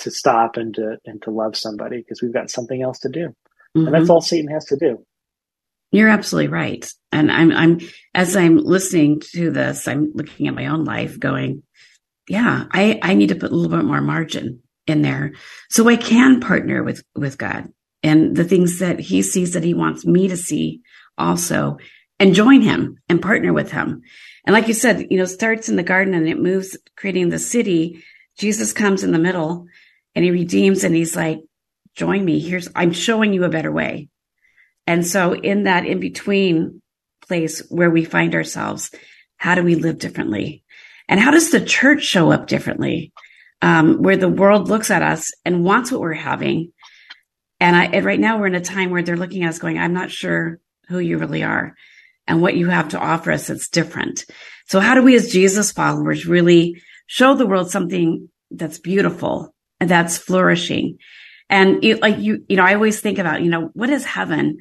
to 0.00 0.10
stop 0.12 0.56
and 0.56 0.74
to 0.74 0.98
and 1.06 1.22
to 1.22 1.30
love 1.30 1.56
somebody 1.56 1.98
because 1.98 2.22
we've 2.22 2.32
got 2.32 2.50
something 2.50 2.82
else 2.82 2.98
to 3.00 3.08
do. 3.08 3.28
Mm-hmm. 3.28 3.86
And 3.86 3.94
that's 3.94 4.02
mm-hmm. 4.04 4.10
all 4.12 4.20
Satan 4.20 4.50
has 4.50 4.66
to 4.66 4.76
do. 4.76 5.04
You're 5.90 6.08
absolutely 6.08 6.48
right. 6.48 6.90
And 7.12 7.32
I'm 7.32 7.50
I'm 7.52 7.80
as 8.14 8.36
I'm 8.36 8.58
listening 8.58 9.20
to 9.32 9.50
this, 9.50 9.88
I'm 9.88 10.12
looking 10.14 10.48
at 10.48 10.54
my 10.54 10.66
own 10.66 10.84
life 10.84 11.18
going, 11.18 11.62
yeah, 12.28 12.66
I, 12.70 12.98
I 13.02 13.14
need 13.14 13.30
to 13.30 13.36
put 13.36 13.50
a 13.50 13.54
little 13.54 13.76
bit 13.76 13.86
more 13.86 14.00
margin 14.00 14.62
in 14.86 15.02
there 15.02 15.32
so 15.70 15.88
I 15.88 15.96
can 15.96 16.40
partner 16.40 16.82
with, 16.82 17.02
with 17.14 17.38
God 17.38 17.68
and 18.02 18.36
the 18.36 18.44
things 18.44 18.78
that 18.78 18.98
he 18.98 19.22
sees 19.22 19.54
that 19.54 19.64
he 19.64 19.74
wants 19.74 20.04
me 20.04 20.28
to 20.28 20.36
see 20.36 20.80
also 21.16 21.78
and 22.18 22.34
join 22.34 22.62
him 22.62 22.98
and 23.08 23.22
partner 23.22 23.52
with 23.52 23.72
him. 23.72 24.02
And 24.44 24.54
like 24.54 24.68
you 24.68 24.74
said, 24.74 25.06
you 25.10 25.18
know, 25.18 25.24
starts 25.24 25.68
in 25.68 25.76
the 25.76 25.82
garden 25.82 26.14
and 26.14 26.28
it 26.28 26.40
moves 26.40 26.76
creating 26.96 27.28
the 27.28 27.38
city. 27.38 28.02
Jesus 28.38 28.72
comes 28.72 29.02
in 29.02 29.12
the 29.12 29.18
middle 29.18 29.66
and 30.14 30.24
he 30.24 30.30
redeems 30.30 30.84
and 30.84 30.94
he's 30.94 31.16
like, 31.16 31.40
join 31.94 32.24
me. 32.24 32.40
Here's, 32.40 32.68
I'm 32.74 32.92
showing 32.92 33.32
you 33.32 33.44
a 33.44 33.50
better 33.50 33.72
way. 33.72 34.08
And 34.88 35.06
so 35.06 35.34
in 35.34 35.64
that 35.64 35.84
in 35.84 36.00
between 36.00 36.80
place 37.26 37.60
where 37.68 37.90
we 37.90 38.06
find 38.06 38.34
ourselves, 38.34 38.90
how 39.36 39.54
do 39.54 39.62
we 39.62 39.74
live 39.74 39.98
differently? 39.98 40.64
And 41.10 41.20
how 41.20 41.30
does 41.30 41.50
the 41.50 41.60
church 41.60 42.02
show 42.04 42.32
up 42.32 42.46
differently? 42.46 43.12
Um, 43.60 44.02
where 44.02 44.16
the 44.16 44.30
world 44.30 44.68
looks 44.68 44.90
at 44.90 45.02
us 45.02 45.30
and 45.44 45.62
wants 45.62 45.92
what 45.92 46.00
we're 46.00 46.14
having. 46.14 46.72
And 47.60 47.76
I, 47.76 47.84
and 47.84 48.06
right 48.06 48.18
now 48.18 48.38
we're 48.38 48.46
in 48.46 48.54
a 48.54 48.62
time 48.62 48.88
where 48.88 49.02
they're 49.02 49.18
looking 49.18 49.42
at 49.42 49.50
us 49.50 49.58
going, 49.58 49.78
I'm 49.78 49.92
not 49.92 50.10
sure 50.10 50.58
who 50.88 51.00
you 51.00 51.18
really 51.18 51.42
are 51.42 51.74
and 52.26 52.40
what 52.40 52.56
you 52.56 52.68
have 52.70 52.88
to 52.90 52.98
offer 52.98 53.30
us 53.30 53.48
that's 53.48 53.68
different. 53.68 54.24
So 54.68 54.80
how 54.80 54.94
do 54.94 55.02
we 55.02 55.16
as 55.16 55.30
Jesus 55.30 55.70
followers 55.70 56.24
really 56.24 56.80
show 57.06 57.34
the 57.34 57.46
world 57.46 57.70
something 57.70 58.30
that's 58.50 58.78
beautiful 58.78 59.54
and 59.80 59.90
that's 59.90 60.16
flourishing? 60.16 60.96
And 61.50 61.84
like 62.00 62.20
you, 62.20 62.46
you 62.48 62.56
know, 62.56 62.64
I 62.64 62.72
always 62.72 63.02
think 63.02 63.18
about, 63.18 63.42
you 63.42 63.50
know, 63.50 63.70
what 63.74 63.90
is 63.90 64.06
heaven? 64.06 64.58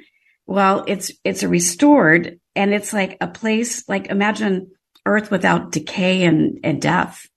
Well, 0.47 0.85
it's, 0.87 1.11
it's 1.23 1.43
a 1.43 1.49
restored 1.49 2.39
and 2.55 2.73
it's 2.73 2.93
like 2.93 3.17
a 3.21 3.27
place, 3.27 3.87
like 3.87 4.07
imagine 4.07 4.71
earth 5.05 5.29
without 5.29 5.71
decay 5.71 6.23
and, 6.23 6.59
and 6.63 6.81
death, 6.81 7.27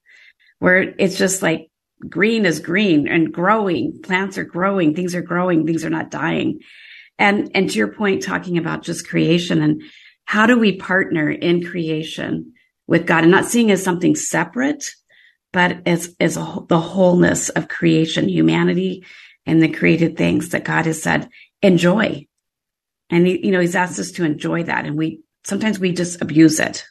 where 0.61 0.95
it's 0.99 1.19
just 1.19 1.43
like 1.43 1.69
green 2.09 2.47
is 2.47 2.61
green 2.61 3.09
and 3.09 3.33
growing. 3.33 4.01
Plants 4.03 4.39
are 4.39 4.45
growing. 4.45 4.95
Things 4.95 5.15
are 5.15 5.23
growing. 5.23 5.67
Things 5.67 5.85
are 5.85 5.91
not 5.91 6.11
dying. 6.11 6.61
And, 7.19 7.51
and 7.55 7.69
to 7.69 7.77
your 7.77 7.93
point, 7.93 8.23
talking 8.23 8.57
about 8.57 8.83
just 8.83 9.09
creation 9.09 9.61
and 9.61 9.83
how 10.25 10.47
do 10.47 10.59
we 10.59 10.77
partner 10.77 11.31
in 11.31 11.67
creation 11.67 12.53
with 12.87 13.07
God 13.07 13.25
and 13.25 13.31
not 13.31 13.45
seeing 13.45 13.71
as 13.71 13.83
something 13.83 14.17
separate, 14.17 14.91
but 15.53 15.83
as, 15.87 16.15
as 16.21 16.37
a, 16.37 16.59
the 16.69 16.81
wholeness 16.81 17.49
of 17.51 17.69
creation, 17.69 18.29
humanity 18.29 19.05
and 19.45 19.61
the 19.61 19.69
created 19.69 20.17
things 20.17 20.51
that 20.51 20.65
God 20.65 20.87
has 20.87 21.03
said, 21.03 21.29
enjoy. 21.61 22.27
And 23.11 23.27
he, 23.27 23.45
you 23.45 23.53
know, 23.53 23.61
he's 23.61 23.77
asked 23.77 23.99
us 23.99 24.13
to 24.13 24.25
enjoy 24.25 24.63
that. 24.65 24.87
And 24.87 24.97
we, 24.97 25.21
sometimes 25.45 25.79
we 25.79 25.93
just 25.93 26.23
abuse 26.23 26.61
it. 26.61 26.85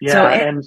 Yeah, 0.00 0.12
so 0.12 0.26
it, 0.26 0.42
and 0.42 0.64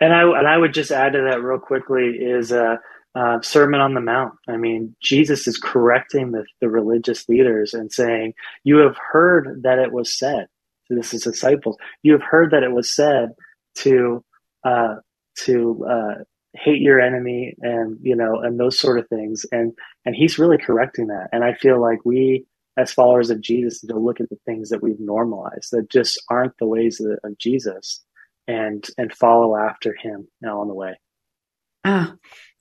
And 0.00 0.12
I 0.12 0.22
and 0.22 0.46
I 0.46 0.56
would 0.56 0.74
just 0.74 0.90
add 0.90 1.12
to 1.12 1.22
that 1.30 1.42
real 1.42 1.58
quickly 1.58 2.16
is 2.18 2.52
uh, 2.52 2.76
uh, 3.14 3.40
Sermon 3.42 3.80
on 3.80 3.94
the 3.94 4.00
Mount. 4.00 4.34
I 4.48 4.56
mean, 4.56 4.96
Jesus 5.00 5.46
is 5.46 5.56
correcting 5.56 6.32
the, 6.32 6.44
the 6.60 6.68
religious 6.68 7.28
leaders 7.28 7.74
and 7.74 7.92
saying, 7.92 8.34
"You 8.64 8.78
have 8.78 8.96
heard 8.96 9.62
that 9.62 9.78
it 9.78 9.92
was 9.92 10.18
said 10.18 10.48
to 10.88 10.94
this 10.94 11.14
is 11.14 11.22
disciples. 11.22 11.76
You 12.02 12.12
have 12.12 12.22
heard 12.22 12.50
that 12.50 12.62
it 12.62 12.72
was 12.72 12.94
said 12.94 13.30
to 13.76 14.24
uh, 14.64 14.96
to 15.44 15.86
uh, 15.88 16.14
hate 16.54 16.80
your 16.80 17.00
enemy 17.00 17.54
and 17.60 17.98
you 18.02 18.16
know 18.16 18.40
and 18.40 18.58
those 18.58 18.78
sort 18.78 18.98
of 18.98 19.08
things." 19.08 19.46
And 19.52 19.72
and 20.04 20.14
he's 20.14 20.38
really 20.38 20.58
correcting 20.58 21.06
that. 21.06 21.28
And 21.32 21.44
I 21.44 21.54
feel 21.54 21.80
like 21.80 22.00
we 22.04 22.46
as 22.76 22.92
followers 22.92 23.30
of 23.30 23.40
Jesus 23.40 23.80
to 23.80 23.98
look 23.98 24.20
at 24.20 24.28
the 24.30 24.38
things 24.44 24.70
that 24.70 24.82
we've 24.82 25.00
normalized 25.00 25.70
that 25.72 25.90
just 25.90 26.20
aren't 26.28 26.56
the 26.58 26.66
ways 26.66 27.00
of, 27.00 27.18
of 27.22 27.38
Jesus 27.38 28.02
and 28.46 28.86
and 28.98 29.12
follow 29.12 29.56
after 29.56 29.94
him 29.94 30.28
now 30.40 30.60
on 30.60 30.68
the 30.68 30.74
way. 30.74 30.98
Ah, 31.84 32.14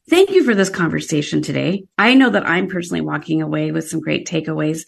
thank 0.10 0.32
you 0.32 0.44
for 0.44 0.56
this 0.56 0.70
conversation 0.70 1.42
today. 1.42 1.86
I 1.98 2.14
know 2.14 2.30
that 2.30 2.48
I'm 2.48 2.68
personally 2.68 3.02
walking 3.02 3.42
away 3.42 3.72
with 3.72 3.88
some 3.88 4.02
great 4.02 4.28
takeaways. 4.28 4.82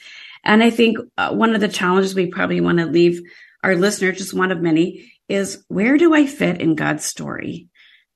And 0.44 0.62
I 0.62 0.70
think 0.70 0.98
uh, 1.18 1.34
one 1.34 1.56
of 1.56 1.62
the 1.62 1.68
challenges 1.68 2.14
we 2.14 2.28
probably 2.28 2.62
want 2.62 2.78
to 2.78 2.86
leave 2.86 3.20
our 3.64 3.76
listeners, 3.76 4.18
just 4.18 4.34
one 4.34 4.52
of 4.52 4.62
many, 4.62 5.12
is 5.28 5.64
where 5.70 5.98
do 5.98 6.14
I 6.14 6.28
fit 6.28 6.62
in 6.62 6.76
God's 6.76 7.04
story? 7.04 7.68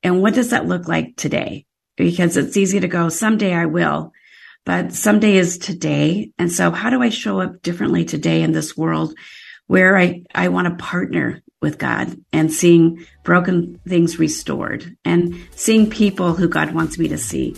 And 0.04 0.22
what 0.22 0.36
does 0.36 0.52
that 0.52 0.68
look 0.68 0.88
like 0.88 1.16
today? 1.16 1.66
Because 1.98 2.38
it's 2.38 2.56
easy 2.56 2.80
to 2.80 2.88
go, 2.88 3.10
someday 3.10 3.54
I 3.54 3.66
will 3.66 4.14
but 4.66 4.94
someday 4.94 5.38
is 5.38 5.58
today. 5.58 6.32
And 6.38 6.52
so 6.52 6.72
how 6.72 6.90
do 6.90 7.02
I 7.02 7.10
show 7.10 7.42
up 7.42 7.62
differently 7.62 8.06
today 8.06 8.42
in 8.42 8.52
this 8.52 8.78
world 8.78 9.14
where 9.68 9.98
I, 9.98 10.24
I 10.34 10.48
want 10.50 10.68
to 10.68 10.84
partner 10.84 11.42
with 11.62 11.78
God 11.78 12.20
and 12.32 12.52
seeing 12.52 13.06
broken 13.24 13.80
things 13.88 14.18
restored 14.18 14.96
and 15.04 15.36
seeing 15.52 15.90
people 15.90 16.34
who 16.34 16.48
God 16.48 16.74
wants 16.74 16.98
me 16.98 17.08
to 17.10 17.18
see. 17.18 17.56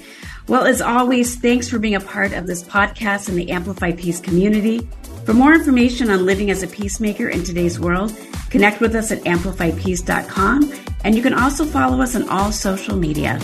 Well, 0.47 0.65
as 0.65 0.81
always, 0.81 1.35
thanks 1.35 1.69
for 1.69 1.79
being 1.79 1.95
a 1.95 2.01
part 2.01 2.33
of 2.33 2.47
this 2.47 2.63
podcast 2.63 3.29
and 3.29 3.37
the 3.37 3.51
Amplify 3.51 3.91
Peace 3.93 4.19
community. 4.19 4.89
For 5.25 5.33
more 5.33 5.53
information 5.53 6.09
on 6.09 6.25
living 6.25 6.49
as 6.49 6.63
a 6.63 6.67
peacemaker 6.67 7.29
in 7.29 7.43
today's 7.43 7.79
world, 7.79 8.13
connect 8.49 8.81
with 8.81 8.95
us 8.95 9.11
at 9.11 9.19
amplifypeace.com 9.19 10.73
and 11.03 11.15
you 11.15 11.21
can 11.21 11.33
also 11.33 11.63
follow 11.63 12.01
us 12.01 12.15
on 12.15 12.27
all 12.27 12.51
social 12.51 12.97
media. 12.97 13.39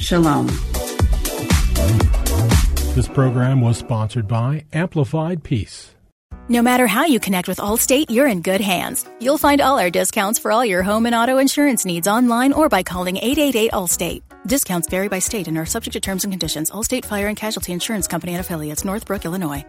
Shalom. 0.00 0.48
This 2.98 3.06
program 3.06 3.60
was 3.60 3.76
sponsored 3.76 4.26
by 4.26 4.64
Amplified 4.72 5.44
Peace. 5.44 5.94
No 6.48 6.62
matter 6.62 6.88
how 6.88 7.04
you 7.04 7.20
connect 7.20 7.46
with 7.46 7.58
Allstate, 7.58 8.10
you're 8.10 8.26
in 8.26 8.42
good 8.42 8.60
hands. 8.60 9.08
You'll 9.20 9.38
find 9.38 9.60
all 9.60 9.78
our 9.78 9.88
discounts 9.88 10.40
for 10.40 10.50
all 10.50 10.64
your 10.64 10.82
home 10.82 11.06
and 11.06 11.14
auto 11.14 11.38
insurance 11.38 11.84
needs 11.84 12.08
online 12.08 12.52
or 12.52 12.68
by 12.68 12.82
calling 12.82 13.16
888 13.16 13.70
Allstate. 13.70 14.22
Discounts 14.48 14.88
vary 14.88 15.06
by 15.06 15.20
state 15.20 15.46
and 15.46 15.56
are 15.58 15.64
subject 15.64 15.92
to 15.92 16.00
terms 16.00 16.24
and 16.24 16.32
conditions. 16.32 16.72
Allstate 16.72 17.04
Fire 17.04 17.28
and 17.28 17.36
Casualty 17.36 17.72
Insurance 17.72 18.08
Company 18.08 18.34
and 18.34 18.40
affiliates, 18.40 18.84
Northbrook, 18.84 19.24
Illinois. 19.24 19.64